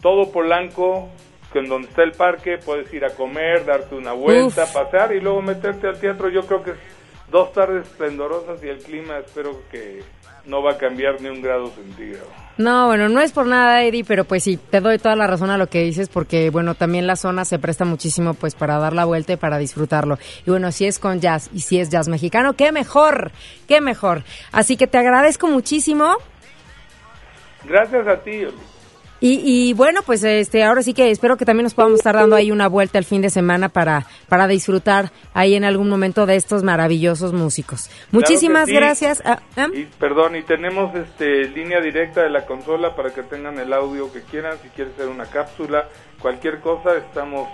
todo 0.01 0.30
Polanco, 0.30 1.09
en 1.53 1.70
donde 1.70 1.88
está 1.88 2.03
el 2.03 2.12
parque, 2.12 2.57
puedes 2.57 2.93
ir 2.93 3.05
a 3.05 3.12
comer, 3.12 3.64
darte 3.64 3.95
una 3.95 4.12
vuelta, 4.12 4.66
Uf. 4.66 4.74
pasear 4.74 5.16
y 5.16 5.22
luego 5.22 5.41
meterte 5.41 5.88
al 5.88 6.01
teatro. 6.01 6.28
Yo 6.28 6.41
creo 6.41 6.62
que 6.62 6.72
es 6.72 6.78
dos 7.30 7.53
tardes 7.53 7.88
esplendorosas 7.88 8.62
y 8.62 8.68
el 8.68 8.80
clima 8.80 9.18
espero 9.20 9.62
que 9.72 10.03
no 10.45 10.63
va 10.63 10.73
a 10.73 10.77
cambiar 10.77 11.21
ni 11.21 11.29
un 11.29 11.41
grado 11.41 11.67
centígrado. 11.69 12.27
No, 12.57 12.87
bueno, 12.87 13.09
no 13.09 13.21
es 13.21 13.31
por 13.31 13.47
nada, 13.47 13.83
Eddie, 13.83 14.03
pero 14.03 14.25
pues 14.25 14.43
sí, 14.43 14.57
te 14.57 14.81
doy 14.81 14.99
toda 14.99 15.15
la 15.15 15.25
razón 15.25 15.49
a 15.49 15.57
lo 15.57 15.67
que 15.67 15.83
dices, 15.83 16.09
porque 16.09 16.49
bueno, 16.49 16.75
también 16.75 17.07
la 17.07 17.15
zona 17.15 17.45
se 17.45 17.59
presta 17.59 17.85
muchísimo 17.85 18.33
pues 18.33 18.55
para 18.55 18.77
dar 18.77 18.93
la 18.93 19.05
vuelta 19.05 19.33
y 19.33 19.37
para 19.37 19.57
disfrutarlo. 19.57 20.17
Y 20.45 20.51
bueno, 20.51 20.71
si 20.71 20.85
es 20.85 20.99
con 20.99 21.19
jazz 21.19 21.49
y 21.53 21.61
si 21.61 21.79
es 21.79 21.89
jazz 21.89 22.07
mexicano, 22.07 22.53
qué 22.53 22.71
mejor, 22.71 23.31
qué 23.67 23.81
mejor. 23.81 24.23
Así 24.51 24.77
que 24.77 24.87
te 24.87 24.97
agradezco 24.97 25.47
muchísimo. 25.47 26.15
Gracias 27.63 28.07
a 28.07 28.17
ti. 28.17 28.45
Y, 29.22 29.39
y 29.45 29.74
bueno, 29.74 30.01
pues 30.03 30.24
este, 30.24 30.63
ahora 30.63 30.82
sí 30.82 30.95
que 30.95 31.11
espero 31.11 31.38
que 31.38 31.45
también 31.45 31.63
nos 31.63 31.76
podamos 31.76 31.99
estar 31.99 32.15
dando 32.15 32.36
ahí 32.36 32.51
una 32.51 32.67
vuelta 32.67 32.97
el 32.97 33.05
fin 33.05 33.22
de 33.22 33.30
semana 33.30 33.69
para, 33.69 34.07
para 34.28 34.47
disfrutar 34.47 35.11
ahí 35.34 35.53
en 35.53 35.63
algún 35.63 35.89
momento 35.89 36.26
de 36.26 36.36
estos 36.36 36.63
maravillosos 36.63 37.32
músicos. 37.32 37.91
Muchísimas 38.11 38.67
sí. 38.67 38.74
gracias. 38.74 39.22
Ah, 39.24 39.39
ah. 39.57 39.67
Y 39.74 39.86
perdón, 39.86 40.36
y 40.36 40.41
tenemos 40.41 40.93
este 40.95 41.47
línea 41.49 41.80
directa 41.82 42.24
de 42.24 42.32
la 42.32 42.47
consola 42.47 42.95
para 42.95 43.13
que 43.13 43.22
tengan 43.22 43.59
el 43.59 43.72
audio 43.74 44.11
que 44.11 44.22
quieran, 44.22 44.57
si 44.63 44.69
quieres 44.69 44.95
hacer 44.95 45.07
una 45.07 45.28
cápsula, 45.28 45.88
cualquier 46.19 46.59
cosa, 46.59 46.97
estamos 46.97 47.47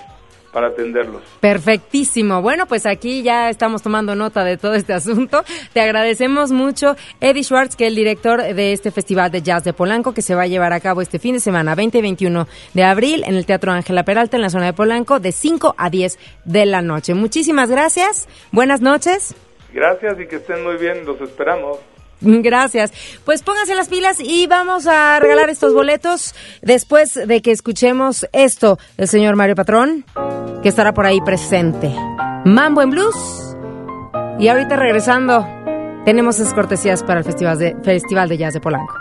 para 0.57 0.69
atenderlos. 0.69 1.21
Perfectísimo. 1.39 2.41
Bueno, 2.41 2.65
pues 2.65 2.87
aquí 2.87 3.21
ya 3.21 3.47
estamos 3.51 3.83
tomando 3.83 4.15
nota 4.15 4.43
de 4.43 4.57
todo 4.57 4.73
este 4.73 4.91
asunto. 4.91 5.43
Te 5.71 5.81
agradecemos 5.81 6.51
mucho, 6.51 6.95
Eddie 7.21 7.43
Schwartz, 7.43 7.75
que 7.75 7.83
es 7.83 7.89
el 7.89 7.95
director 7.95 8.41
de 8.41 8.73
este 8.73 8.89
Festival 8.89 9.29
de 9.29 9.43
Jazz 9.43 9.63
de 9.63 9.73
Polanco, 9.73 10.15
que 10.15 10.23
se 10.23 10.33
va 10.33 10.41
a 10.41 10.47
llevar 10.47 10.73
a 10.73 10.79
cabo 10.79 11.03
este 11.03 11.19
fin 11.19 11.35
de 11.35 11.41
semana, 11.41 11.75
20 11.75 11.99
y 11.99 12.01
21 12.01 12.47
de 12.73 12.83
abril, 12.83 13.23
en 13.27 13.35
el 13.35 13.45
Teatro 13.45 13.71
Ángela 13.71 14.01
Peralta, 14.01 14.37
en 14.37 14.41
la 14.41 14.49
zona 14.49 14.65
de 14.65 14.73
Polanco, 14.73 15.19
de 15.19 15.31
5 15.31 15.75
a 15.77 15.91
10 15.91 16.17
de 16.45 16.65
la 16.65 16.81
noche. 16.81 17.13
Muchísimas 17.13 17.69
gracias. 17.69 18.27
Buenas 18.51 18.81
noches. 18.81 19.35
Gracias 19.71 20.19
y 20.19 20.25
que 20.25 20.37
estén 20.37 20.63
muy 20.63 20.77
bien, 20.77 21.05
los 21.05 21.21
esperamos. 21.21 21.77
Gracias. 22.21 22.91
Pues 23.25 23.43
pónganse 23.43 23.75
las 23.75 23.89
pilas 23.89 24.19
y 24.19 24.47
vamos 24.47 24.87
a 24.87 25.19
regalar 25.19 25.49
estos 25.49 25.73
boletos 25.73 26.33
después 26.61 27.13
de 27.13 27.41
que 27.41 27.51
escuchemos 27.51 28.27
esto 28.33 28.79
del 28.97 29.07
señor 29.07 29.35
Mario 29.35 29.55
Patrón. 29.55 30.05
que 30.63 30.69
estará 30.69 30.93
por 30.93 31.05
ahí 31.05 31.21
presente. 31.21 31.93
Mambo 32.43 32.81
en 32.81 32.89
Blues. 32.89 33.55
Y 34.39 34.47
ahorita 34.47 34.75
regresando, 34.75 35.47
tenemos 36.05 36.39
esas 36.39 36.53
cortesías 36.53 37.03
para 37.03 37.19
el 37.19 37.25
Festival 37.25 37.57
de, 37.57 37.75
Festival 37.83 38.29
de 38.29 38.37
Jazz 38.37 38.53
de 38.53 38.61
Polanco. 38.61 38.95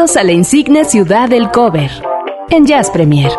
A 0.00 0.24
la 0.24 0.32
insigne 0.32 0.86
ciudad 0.86 1.28
del 1.28 1.50
cover 1.50 1.90
en 2.48 2.64
Jazz 2.66 2.88
Premier. 2.90 3.30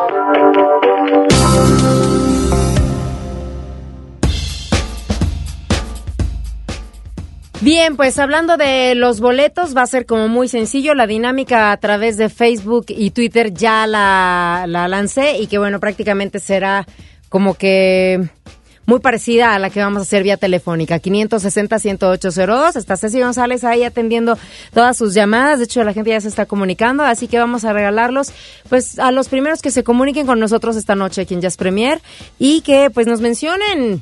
Bien, 7.61 7.97
pues 7.97 8.19
hablando 8.19 8.57
de 8.57 8.93
los 8.93 9.21
boletos, 9.21 9.75
va 9.75 9.81
a 9.81 9.87
ser 9.87 10.05
como 10.05 10.27
muy 10.27 10.47
sencillo. 10.47 10.93
La 10.93 11.07
dinámica 11.07 11.71
a 11.71 11.77
través 11.77 12.17
de 12.17 12.29
Facebook 12.29 12.85
y 12.89 13.09
Twitter 13.09 13.51
ya 13.55 13.87
la, 13.87 14.65
la 14.67 14.87
lancé 14.87 15.39
y 15.39 15.47
que 15.47 15.57
bueno, 15.57 15.79
prácticamente 15.79 16.39
será 16.39 16.85
como 17.29 17.55
que 17.55 18.29
muy 18.91 18.99
parecida 18.99 19.55
a 19.55 19.59
la 19.59 19.69
que 19.69 19.79
vamos 19.79 19.99
a 19.99 20.01
hacer 20.01 20.21
vía 20.21 20.35
telefónica, 20.35 20.99
560-10802. 20.99 22.75
Está 22.75 22.97
Ceci 22.97 23.21
González 23.21 23.63
ahí 23.63 23.85
atendiendo 23.85 24.37
todas 24.73 24.97
sus 24.97 25.13
llamadas. 25.13 25.59
De 25.59 25.63
hecho, 25.63 25.81
la 25.85 25.93
gente 25.93 26.09
ya 26.09 26.19
se 26.19 26.27
está 26.27 26.45
comunicando, 26.45 27.01
así 27.03 27.29
que 27.29 27.39
vamos 27.39 27.63
a 27.63 27.71
regalarlos 27.71 28.33
pues 28.67 28.99
a 28.99 29.11
los 29.11 29.29
primeros 29.29 29.61
que 29.61 29.71
se 29.71 29.85
comuniquen 29.85 30.27
con 30.27 30.41
nosotros 30.41 30.75
esta 30.75 30.93
noche 30.95 31.21
aquí 31.21 31.33
en 31.33 31.39
Jazz 31.39 31.55
Premier 31.55 32.01
y 32.37 32.59
que 32.61 32.89
pues 32.89 33.07
nos 33.07 33.21
mencionen 33.21 34.01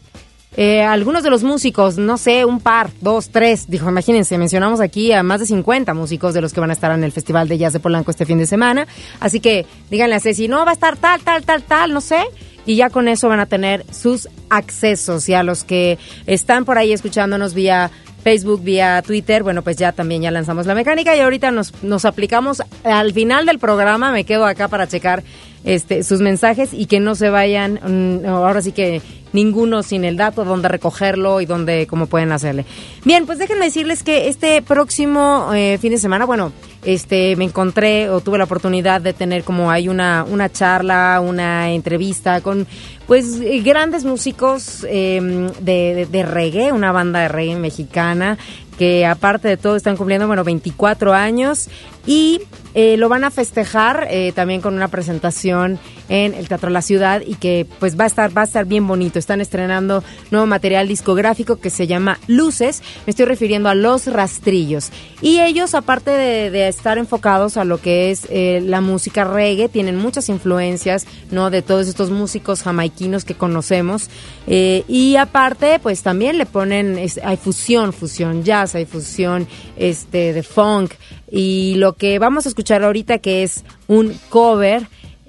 eh, 0.57 0.81
algunos 0.81 1.21
de 1.21 1.29
los 1.29 1.43
músicos, 1.43 1.99
no 1.99 2.17
sé, 2.17 2.43
un 2.43 2.59
par, 2.59 2.89
dos, 2.99 3.29
tres, 3.29 3.69
dijo, 3.69 3.87
imagínense, 3.87 4.39
mencionamos 4.39 4.81
aquí 4.81 5.11
a 5.11 5.21
más 5.21 5.39
de 5.39 5.45
50 5.45 5.93
músicos 5.93 6.33
de 6.33 6.41
los 6.41 6.51
que 6.51 6.61
van 6.61 6.71
a 6.71 6.73
estar 6.73 6.91
en 6.91 7.03
el 7.03 7.11
Festival 7.11 7.47
de 7.47 7.59
Jazz 7.59 7.73
de 7.73 7.79
Polanco 7.79 8.09
este 8.09 8.25
fin 8.25 8.39
de 8.39 8.47
semana. 8.47 8.87
Así 9.19 9.39
que 9.39 9.67
díganle 9.91 10.15
a 10.15 10.19
Ceci, 10.19 10.47
no, 10.47 10.65
va 10.65 10.71
a 10.71 10.73
estar 10.73 10.97
tal, 10.97 11.21
tal, 11.21 11.43
tal, 11.43 11.61
tal, 11.61 11.93
no 11.93 12.01
sé 12.01 12.25
y 12.65 12.75
ya 12.75 12.89
con 12.89 13.07
eso 13.07 13.29
van 13.29 13.39
a 13.39 13.45
tener 13.45 13.85
sus 13.91 14.27
accesos. 14.49 15.27
Y 15.29 15.33
a 15.33 15.43
los 15.43 15.63
que 15.63 15.97
están 16.25 16.65
por 16.65 16.77
ahí 16.77 16.93
escuchándonos 16.93 17.53
vía 17.53 17.91
Facebook, 18.23 18.63
vía 18.63 19.01
Twitter, 19.01 19.43
bueno, 19.43 19.61
pues 19.61 19.77
ya 19.77 19.91
también 19.91 20.21
ya 20.21 20.31
lanzamos 20.31 20.65
la 20.65 20.75
mecánica 20.75 21.15
y 21.15 21.21
ahorita 21.21 21.51
nos, 21.51 21.73
nos 21.83 22.05
aplicamos 22.05 22.61
al 22.83 23.13
final 23.13 23.45
del 23.45 23.59
programa, 23.59 24.11
me 24.11 24.25
quedo 24.25 24.45
acá 24.45 24.67
para 24.67 24.87
checar 24.87 25.23
este, 25.63 26.03
sus 26.03 26.21
mensajes 26.21 26.73
y 26.73 26.85
que 26.85 26.99
no 26.99 27.15
se 27.15 27.29
vayan, 27.29 27.79
mm, 27.83 28.25
ahora 28.25 28.61
sí 28.61 28.71
que 28.71 29.01
ninguno 29.33 29.83
sin 29.83 30.05
el 30.05 30.17
dato, 30.17 30.45
dónde 30.45 30.67
recogerlo 30.67 31.41
y 31.41 31.45
dónde, 31.45 31.87
cómo 31.87 32.07
pueden 32.07 32.31
hacerle. 32.31 32.65
Bien, 33.05 33.25
pues 33.25 33.37
déjenme 33.37 33.65
decirles 33.65 34.03
que 34.03 34.27
este 34.27 34.61
próximo 34.61 35.51
eh, 35.53 35.77
fin 35.79 35.91
de 35.91 35.97
semana, 35.97 36.25
bueno, 36.25 36.51
este, 36.83 37.35
me 37.35 37.45
encontré 37.45 38.09
o 38.09 38.21
tuve 38.21 38.37
la 38.37 38.45
oportunidad 38.45 39.01
de 39.01 39.13
tener 39.13 39.43
como 39.43 39.69
hay 39.69 39.89
una, 39.89 40.25
una 40.27 40.49
charla, 40.49 41.21
una 41.21 41.71
entrevista 41.71 42.41
con 42.41 42.67
pues 43.05 43.39
grandes 43.63 44.05
músicos 44.05 44.85
em, 44.87 45.47
de, 45.59 46.07
de, 46.09 46.23
reggae, 46.23 46.71
una 46.71 46.91
banda 46.91 47.21
de 47.21 47.27
reggae 47.27 47.55
mexicana 47.55 48.37
que 48.77 49.05
aparte 49.05 49.49
de 49.49 49.57
todo 49.57 49.75
están 49.75 49.97
cumpliendo, 49.97 50.25
bueno, 50.25 50.45
24 50.45 51.13
años 51.13 51.69
y 52.05 52.41
eh, 52.75 52.97
lo 52.97 53.09
van 53.09 53.23
a 53.23 53.31
festejar 53.31 54.07
eh, 54.11 54.31
también 54.33 54.61
con 54.61 54.75
una 54.75 54.89
presentación 54.89 55.79
en 56.07 56.35
el 56.35 56.47
Teatro 56.47 56.69
La 56.69 56.83
Ciudad 56.83 57.21
y 57.25 57.35
que 57.35 57.65
pues 57.79 57.99
va 57.99 58.03
a 58.03 58.07
estar 58.07 58.35
va 58.35 58.41
a 58.41 58.45
estar 58.45 58.65
bien 58.65 58.87
bonito. 58.87 59.17
Están 59.17 59.41
estrenando 59.41 60.03
nuevo 60.29 60.45
material 60.45 60.87
discográfico 60.87 61.57
que 61.57 61.71
se 61.71 61.87
llama 61.87 62.19
Luces. 62.27 62.83
Me 63.05 63.11
estoy 63.11 63.25
refiriendo 63.25 63.69
a 63.69 63.75
Los 63.75 64.05
Rastrillos. 64.05 64.91
Y 65.21 65.39
ellos, 65.39 65.73
aparte 65.73 66.11
de, 66.11 66.67
estar 66.67 66.97
enfocados 66.97 67.57
a 67.57 67.63
lo 67.63 67.81
que 67.81 68.11
es 68.11 68.27
eh, 68.29 68.61
la 68.63 68.81
música 68.81 69.23
reggae, 69.23 69.67
tienen 69.67 69.95
muchas 69.97 70.29
influencias, 70.29 71.07
¿no? 71.31 71.49
De 71.49 71.61
todos 71.61 71.87
estos 71.87 72.11
músicos 72.11 72.61
jamaiquinos 72.61 73.25
que 73.25 73.33
conocemos. 73.35 74.09
y 74.47 75.15
aparte, 75.15 75.79
pues 75.79 76.01
también 76.01 76.37
le 76.37 76.45
ponen, 76.45 76.99
hay 77.23 77.37
fusión, 77.37 77.93
fusión 77.93 78.43
jazz, 78.43 78.75
hay 78.75 78.85
fusión 78.85 79.47
este, 79.75 80.33
de 80.33 80.43
funk. 80.43 80.93
Y 81.31 81.75
lo 81.77 81.93
que 81.93 82.19
vamos 82.19 82.45
a 82.45 82.49
escuchar 82.49 82.83
ahorita, 82.83 83.19
que 83.19 83.43
es 83.43 83.63
un 83.87 84.17
cover, 84.29 84.87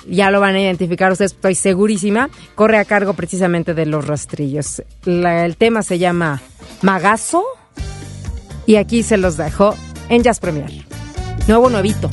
ya 0.09 0.31
lo 0.31 0.41
van 0.41 0.55
a 0.55 0.61
identificar 0.61 1.13
ustedes, 1.13 1.33
estoy 1.33 1.55
segurísima, 1.55 2.31
corre 2.55 2.79
a 2.79 2.85
cargo 2.85 3.15
precisamente 3.15 3.75
de 3.75 3.87
los 3.87 4.07
rastrillos. 4.07 4.83
el 5.05 5.57
tema 5.57 5.83
se 5.83 5.99
llama 5.99 6.41
Magazo 6.83 7.45
y 8.67 8.77
aquí 8.77 9.03
se 9.03 9.17
los 9.17 9.37
dejo 9.37 9.75
en 10.09 10.23
Jazz 10.23 10.41
Premier. 10.41 10.71
Nuevo 11.47 11.71
nuevito. 11.71 12.09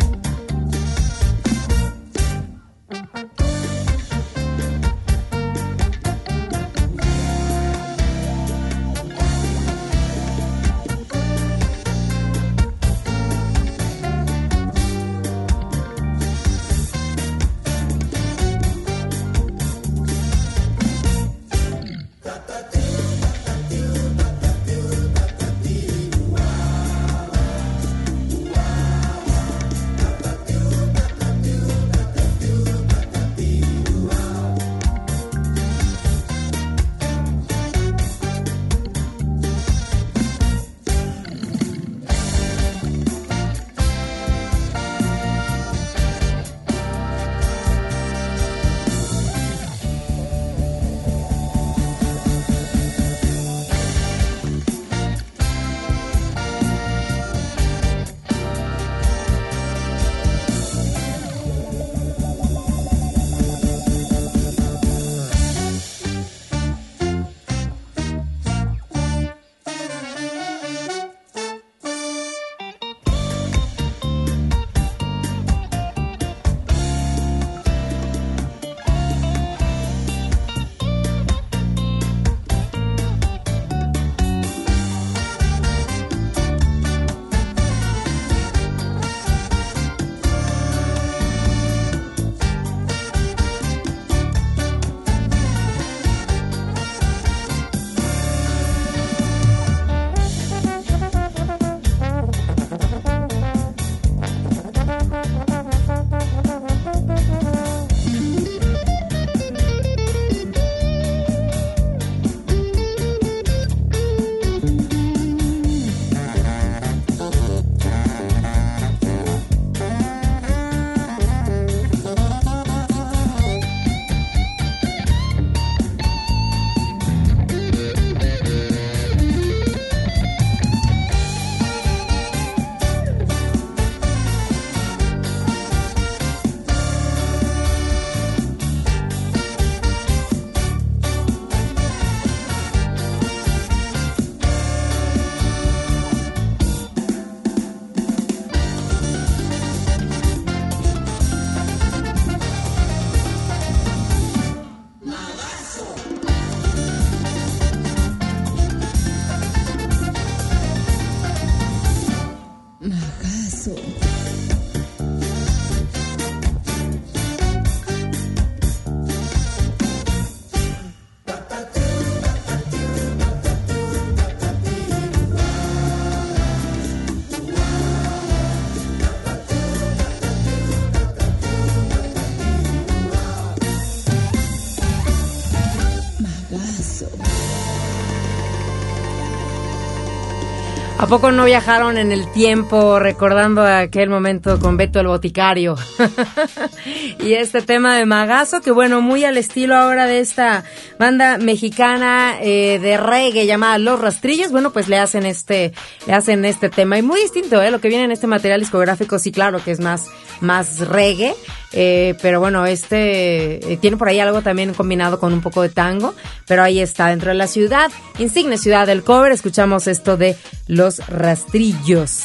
¿A 191.00 191.06
poco 191.06 191.32
no 191.32 191.46
viajaron 191.46 192.00
en 192.00 192.12
el 192.12 192.32
tiempo 192.32 192.98
recordando 192.98 193.62
aquel 193.62 194.10
momento 194.10 194.60
con 194.60 194.78
Beto 194.78 195.00
el 195.00 195.06
Boticario? 195.06 195.76
y 197.20 197.34
este 197.34 197.62
tema 197.62 197.96
de 197.96 198.08
Magazo, 198.08 198.62
que 198.62 198.72
bueno, 198.72 199.00
muy 199.00 199.24
al 199.24 199.38
estilo 199.38 199.76
ahora 199.76 200.08
de 200.08 200.20
esta 200.20 200.64
banda 200.98 201.38
mexicana 201.38 202.38
eh, 202.42 202.80
de 202.80 202.98
reggae 202.98 203.46
llamada 203.46 203.78
Los 203.78 204.00
Rastrillos, 204.00 204.52
bueno, 204.52 204.72
pues 204.74 204.88
le 204.88 204.98
hacen 204.98 205.28
este, 205.28 205.72
le 206.08 206.14
hacen 206.14 206.44
este 206.46 206.70
tema. 206.70 206.98
Y 206.98 207.04
muy 207.04 207.22
distinto, 207.22 207.62
¿eh? 207.62 207.70
Lo 207.70 207.80
que 207.80 207.90
viene 207.90 208.06
en 208.06 208.12
este 208.12 208.26
material 208.26 208.60
discográfico, 208.60 209.20
sí, 209.20 209.32
claro, 209.32 209.64
que 209.64 209.72
es 209.72 209.80
más, 209.80 210.08
más 210.42 210.80
reggae. 210.80 211.36
Eh, 211.74 212.16
pero 212.22 212.40
bueno, 212.40 212.66
este 212.66 213.74
eh, 213.74 213.78
tiene 213.78 213.98
por 213.98 214.08
ahí 214.08 214.20
algo 214.20 214.42
también 214.42 214.74
combinado 214.74 215.20
con 215.20 215.34
un 215.34 215.42
poco 215.42 215.62
de 215.62 215.70
tango, 215.70 216.14
pero 216.48 216.64
ahí 216.64 216.80
está, 216.80 217.08
dentro 217.08 217.30
de 217.30 217.36
la 217.36 217.48
ciudad, 217.48 217.92
insigne 218.20 218.58
ciudad 218.58 218.88
del 218.88 219.04
cover, 219.04 219.32
escuchamos 219.34 219.88
esto 219.88 220.16
de 220.16 220.38
Los 220.68 220.87
Rastrillos 221.08 222.24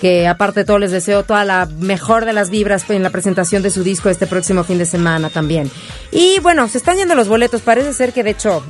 que 0.00 0.26
aparte 0.26 0.60
de 0.60 0.64
todo 0.66 0.78
les 0.78 0.90
deseo 0.90 1.22
toda 1.22 1.44
la 1.44 1.66
mejor 1.66 2.26
de 2.26 2.32
las 2.34 2.50
vibras 2.50 2.90
en 2.90 3.02
la 3.02 3.10
presentación 3.10 3.62
de 3.62 3.70
su 3.70 3.82
disco 3.82 4.10
este 4.10 4.26
próximo 4.26 4.62
fin 4.64 4.76
de 4.76 4.86
semana 4.86 5.30
también. 5.30 5.70
Y 6.10 6.40
bueno, 6.40 6.68
se 6.68 6.78
están 6.78 6.96
yendo 6.96 7.14
los 7.14 7.28
boletos, 7.28 7.62
parece 7.62 7.94
ser 7.94 8.12
que 8.12 8.22
de 8.22 8.30
hecho 8.30 8.62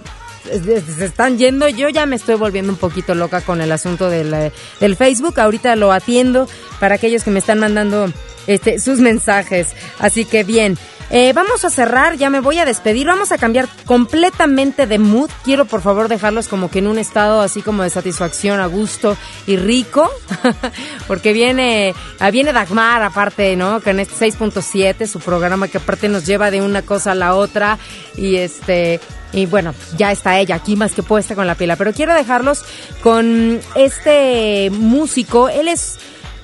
se 0.44 1.04
están 1.04 1.38
yendo. 1.38 1.68
Yo 1.68 1.88
ya 1.88 2.06
me 2.06 2.16
estoy 2.16 2.36
volviendo 2.36 2.72
un 2.72 2.78
poquito 2.78 3.14
loca 3.14 3.40
con 3.40 3.60
el 3.60 3.72
asunto 3.72 4.10
del, 4.10 4.52
del 4.80 4.96
Facebook. 4.96 5.40
Ahorita 5.40 5.74
lo 5.76 5.92
atiendo 5.92 6.48
para 6.80 6.96
aquellos 6.96 7.24
que 7.24 7.30
me 7.30 7.38
están 7.38 7.58
mandando 7.58 8.12
este, 8.46 8.78
sus 8.78 8.98
mensajes. 9.00 9.68
Así 9.98 10.24
que 10.24 10.44
bien. 10.44 10.78
Eh, 11.10 11.32
vamos 11.34 11.64
a 11.64 11.70
cerrar, 11.70 12.16
ya 12.16 12.30
me 12.30 12.40
voy 12.40 12.58
a 12.58 12.64
despedir, 12.64 13.06
vamos 13.06 13.30
a 13.32 13.38
cambiar 13.38 13.68
completamente 13.84 14.86
de 14.86 14.98
mood. 14.98 15.30
Quiero 15.44 15.64
por 15.64 15.82
favor 15.82 16.08
dejarlos 16.08 16.48
como 16.48 16.70
que 16.70 16.78
en 16.80 16.86
un 16.86 16.98
estado 16.98 17.40
así 17.40 17.62
como 17.62 17.82
de 17.82 17.90
satisfacción, 17.90 18.60
a 18.60 18.66
gusto 18.66 19.16
y 19.46 19.56
rico, 19.56 20.10
porque 21.06 21.32
viene, 21.32 21.94
ah, 22.18 22.30
viene 22.30 22.52
Dagmar 22.52 23.02
aparte, 23.02 23.54
¿no? 23.56 23.80
Que 23.80 23.90
este 23.90 24.26
6.7, 24.26 25.06
su 25.06 25.20
programa 25.20 25.68
que 25.68 25.78
aparte 25.78 26.08
nos 26.08 26.26
lleva 26.26 26.50
de 26.50 26.62
una 26.62 26.82
cosa 26.82 27.12
a 27.12 27.14
la 27.14 27.34
otra 27.34 27.78
y 28.16 28.36
este, 28.36 29.00
y 29.32 29.46
bueno, 29.46 29.74
ya 29.96 30.12
está 30.12 30.38
ella 30.38 30.56
aquí 30.56 30.76
más 30.76 30.92
que 30.92 31.02
puesta 31.02 31.34
con 31.34 31.46
la 31.46 31.54
pila, 31.54 31.76
pero 31.76 31.92
quiero 31.92 32.14
dejarlos 32.14 32.64
con 33.02 33.60
este 33.74 34.70
músico, 34.70 35.48
él 35.48 35.68
es 35.68 35.98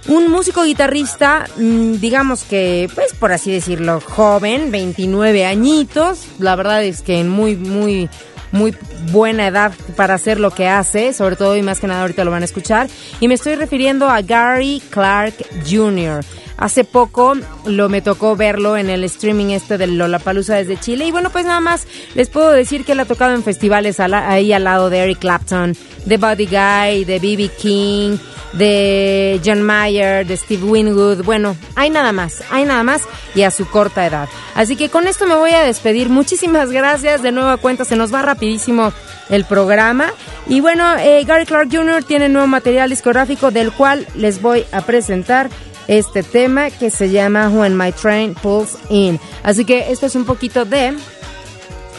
un 0.08 0.30
músico 0.30 0.64
guitarrista, 0.64 1.46
mm, 1.56 1.94
digamos 1.94 2.44
que, 2.44 2.88
pues 2.94 3.12
por 3.14 3.32
así 3.32 3.52
decirlo, 3.52 4.00
joven, 4.00 4.70
29 4.70 5.44
añitos. 5.44 6.26
La 6.38 6.56
verdad 6.56 6.82
es 6.84 7.02
que 7.02 7.20
en 7.20 7.28
muy, 7.28 7.56
muy, 7.56 8.08
muy 8.52 8.74
buena 9.12 9.46
edad 9.46 9.72
para 9.96 10.14
hacer 10.14 10.40
lo 10.40 10.50
que 10.50 10.68
hace, 10.68 11.12
sobre 11.12 11.36
todo 11.36 11.56
y 11.56 11.62
más 11.62 11.80
que 11.80 11.86
nada 11.86 12.02
ahorita 12.02 12.24
lo 12.24 12.30
van 12.30 12.42
a 12.42 12.46
escuchar. 12.46 12.88
Y 13.20 13.28
me 13.28 13.34
estoy 13.34 13.54
refiriendo 13.54 14.08
a 14.08 14.22
Gary 14.22 14.82
Clark 14.90 15.34
Jr. 15.68 16.24
Hace 16.60 16.84
poco 16.84 17.32
lo 17.64 17.88
me 17.88 18.02
tocó 18.02 18.36
verlo 18.36 18.76
en 18.76 18.90
el 18.90 19.02
streaming 19.04 19.46
este 19.46 19.78
del 19.78 19.96
Lollapalooza 19.96 20.56
desde 20.56 20.78
Chile 20.78 21.06
y 21.06 21.10
bueno 21.10 21.30
pues 21.30 21.46
nada 21.46 21.60
más 21.60 21.86
les 22.14 22.28
puedo 22.28 22.50
decir 22.50 22.84
que 22.84 22.92
él 22.92 23.00
ha 23.00 23.06
tocado 23.06 23.34
en 23.34 23.42
festivales 23.42 23.98
ahí 23.98 24.52
al 24.52 24.64
lado 24.64 24.90
de 24.90 24.98
Eric 24.98 25.20
Clapton, 25.20 25.74
de 26.04 26.16
Buddy 26.18 26.46
Guy, 26.46 27.04
de 27.04 27.18
B.B. 27.18 27.50
King, 27.58 28.18
de 28.52 29.40
John 29.44 29.62
Mayer, 29.62 30.26
de 30.26 30.36
Steve 30.36 30.64
Winwood. 30.64 31.24
Bueno, 31.24 31.56
hay 31.76 31.90
nada 31.90 32.12
más, 32.12 32.42
hay 32.50 32.64
nada 32.64 32.82
más 32.82 33.02
y 33.34 33.42
a 33.42 33.50
su 33.50 33.66
corta 33.66 34.06
edad. 34.06 34.28
Así 34.54 34.76
que 34.76 34.88
con 34.88 35.06
esto 35.06 35.26
me 35.26 35.36
voy 35.36 35.52
a 35.52 35.62
despedir. 35.62 36.08
Muchísimas 36.08 36.70
gracias. 36.70 37.22
De 37.22 37.32
nueva 37.32 37.56
cuenta, 37.56 37.84
se 37.84 37.96
nos 37.96 38.12
va 38.12 38.22
rapidísimo 38.22 38.92
el 39.28 39.44
programa. 39.44 40.12
Y 40.48 40.60
bueno, 40.60 40.96
eh, 40.98 41.24
Gary 41.24 41.46
Clark 41.46 41.68
Jr. 41.70 42.04
tiene 42.04 42.28
nuevo 42.28 42.46
material 42.46 42.90
discográfico 42.90 43.50
del 43.50 43.72
cual 43.72 44.06
les 44.14 44.42
voy 44.42 44.64
a 44.72 44.82
presentar 44.82 45.48
este 45.90 46.22
tema 46.22 46.70
que 46.70 46.88
se 46.88 47.10
llama 47.10 47.48
When 47.48 47.76
My 47.76 47.90
Train 47.90 48.34
Pulls 48.34 48.78
In. 48.90 49.18
Así 49.42 49.64
que 49.64 49.90
esto 49.90 50.06
es 50.06 50.14
un 50.14 50.24
poquito 50.24 50.64
de... 50.64 50.96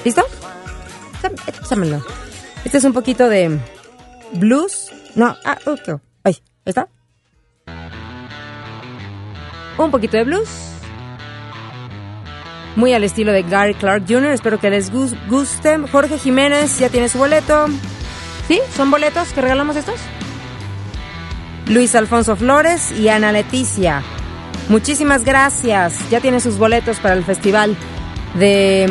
¿Listo? 0.05 0.23
Échamelo. 1.61 2.01
Este 2.63 2.77
es 2.77 2.85
un 2.85 2.93
poquito 2.93 3.27
de 3.27 3.59
blues. 4.31 4.89
No, 5.13 5.35
ah, 5.43 5.57
ok. 5.65 5.99
Ahí, 6.23 6.37
¿está? 6.63 6.87
Un 9.77 9.91
poquito 9.91 10.15
de 10.15 10.23
blues. 10.23 10.47
Muy 12.77 12.93
al 12.93 13.03
estilo 13.03 13.33
de 13.33 13.43
Gary 13.43 13.73
Clark 13.73 14.05
Jr. 14.07 14.31
Espero 14.31 14.57
que 14.57 14.69
les 14.69 14.89
guste. 14.89 15.77
Jorge 15.91 16.17
Jiménez 16.17 16.79
ya 16.79 16.87
tiene 16.87 17.09
su 17.09 17.17
boleto. 17.17 17.65
¿Sí? 18.47 18.61
¿Son 18.73 18.89
boletos 18.89 19.33
que 19.33 19.41
regalamos 19.41 19.75
estos? 19.75 19.99
Luis 21.67 21.95
Alfonso 21.95 22.35
Flores 22.35 22.91
y 22.91 23.09
Ana 23.09 23.31
Leticia. 23.31 24.03
Muchísimas 24.69 25.23
gracias. 25.23 25.97
Ya 26.09 26.21
tiene 26.21 26.39
sus 26.39 26.57
boletos 26.57 26.99
para 26.99 27.15
el 27.15 27.23
Festival 27.23 27.75
de 28.35 28.89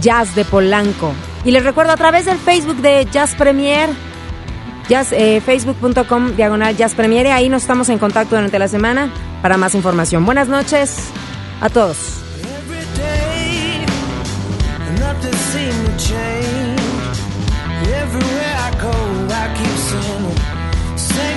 Jazz 0.00 0.34
de 0.34 0.44
Polanco. 0.44 1.12
Y 1.44 1.50
les 1.50 1.64
recuerdo 1.64 1.92
a 1.92 1.96
través 1.96 2.24
del 2.26 2.38
Facebook 2.38 2.76
de 2.76 3.06
Jazz 3.10 3.34
Premier 3.34 3.90
jazz, 4.88 5.12
eh, 5.12 5.40
facebook.com 5.40 6.36
diagonal 6.36 6.76
jazz 6.76 6.94
premiere. 6.94 7.32
Ahí 7.32 7.48
nos 7.48 7.62
estamos 7.62 7.88
en 7.88 7.98
contacto 7.98 8.36
durante 8.36 8.58
la 8.58 8.68
semana 8.68 9.10
para 9.42 9.56
más 9.56 9.74
información. 9.74 10.24
Buenas 10.24 10.48
noches 10.48 10.96
a 11.60 11.68
todos. 11.68 12.20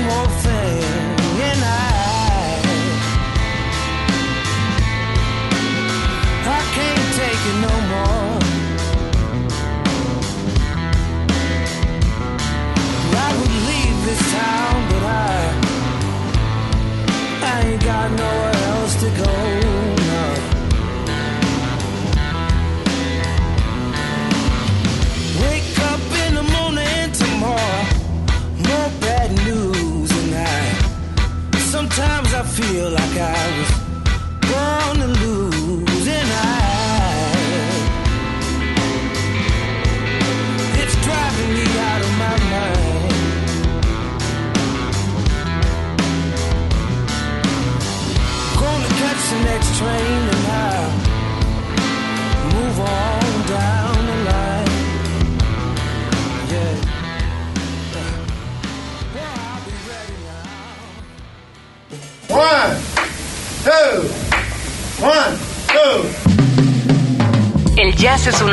got 0.08 0.37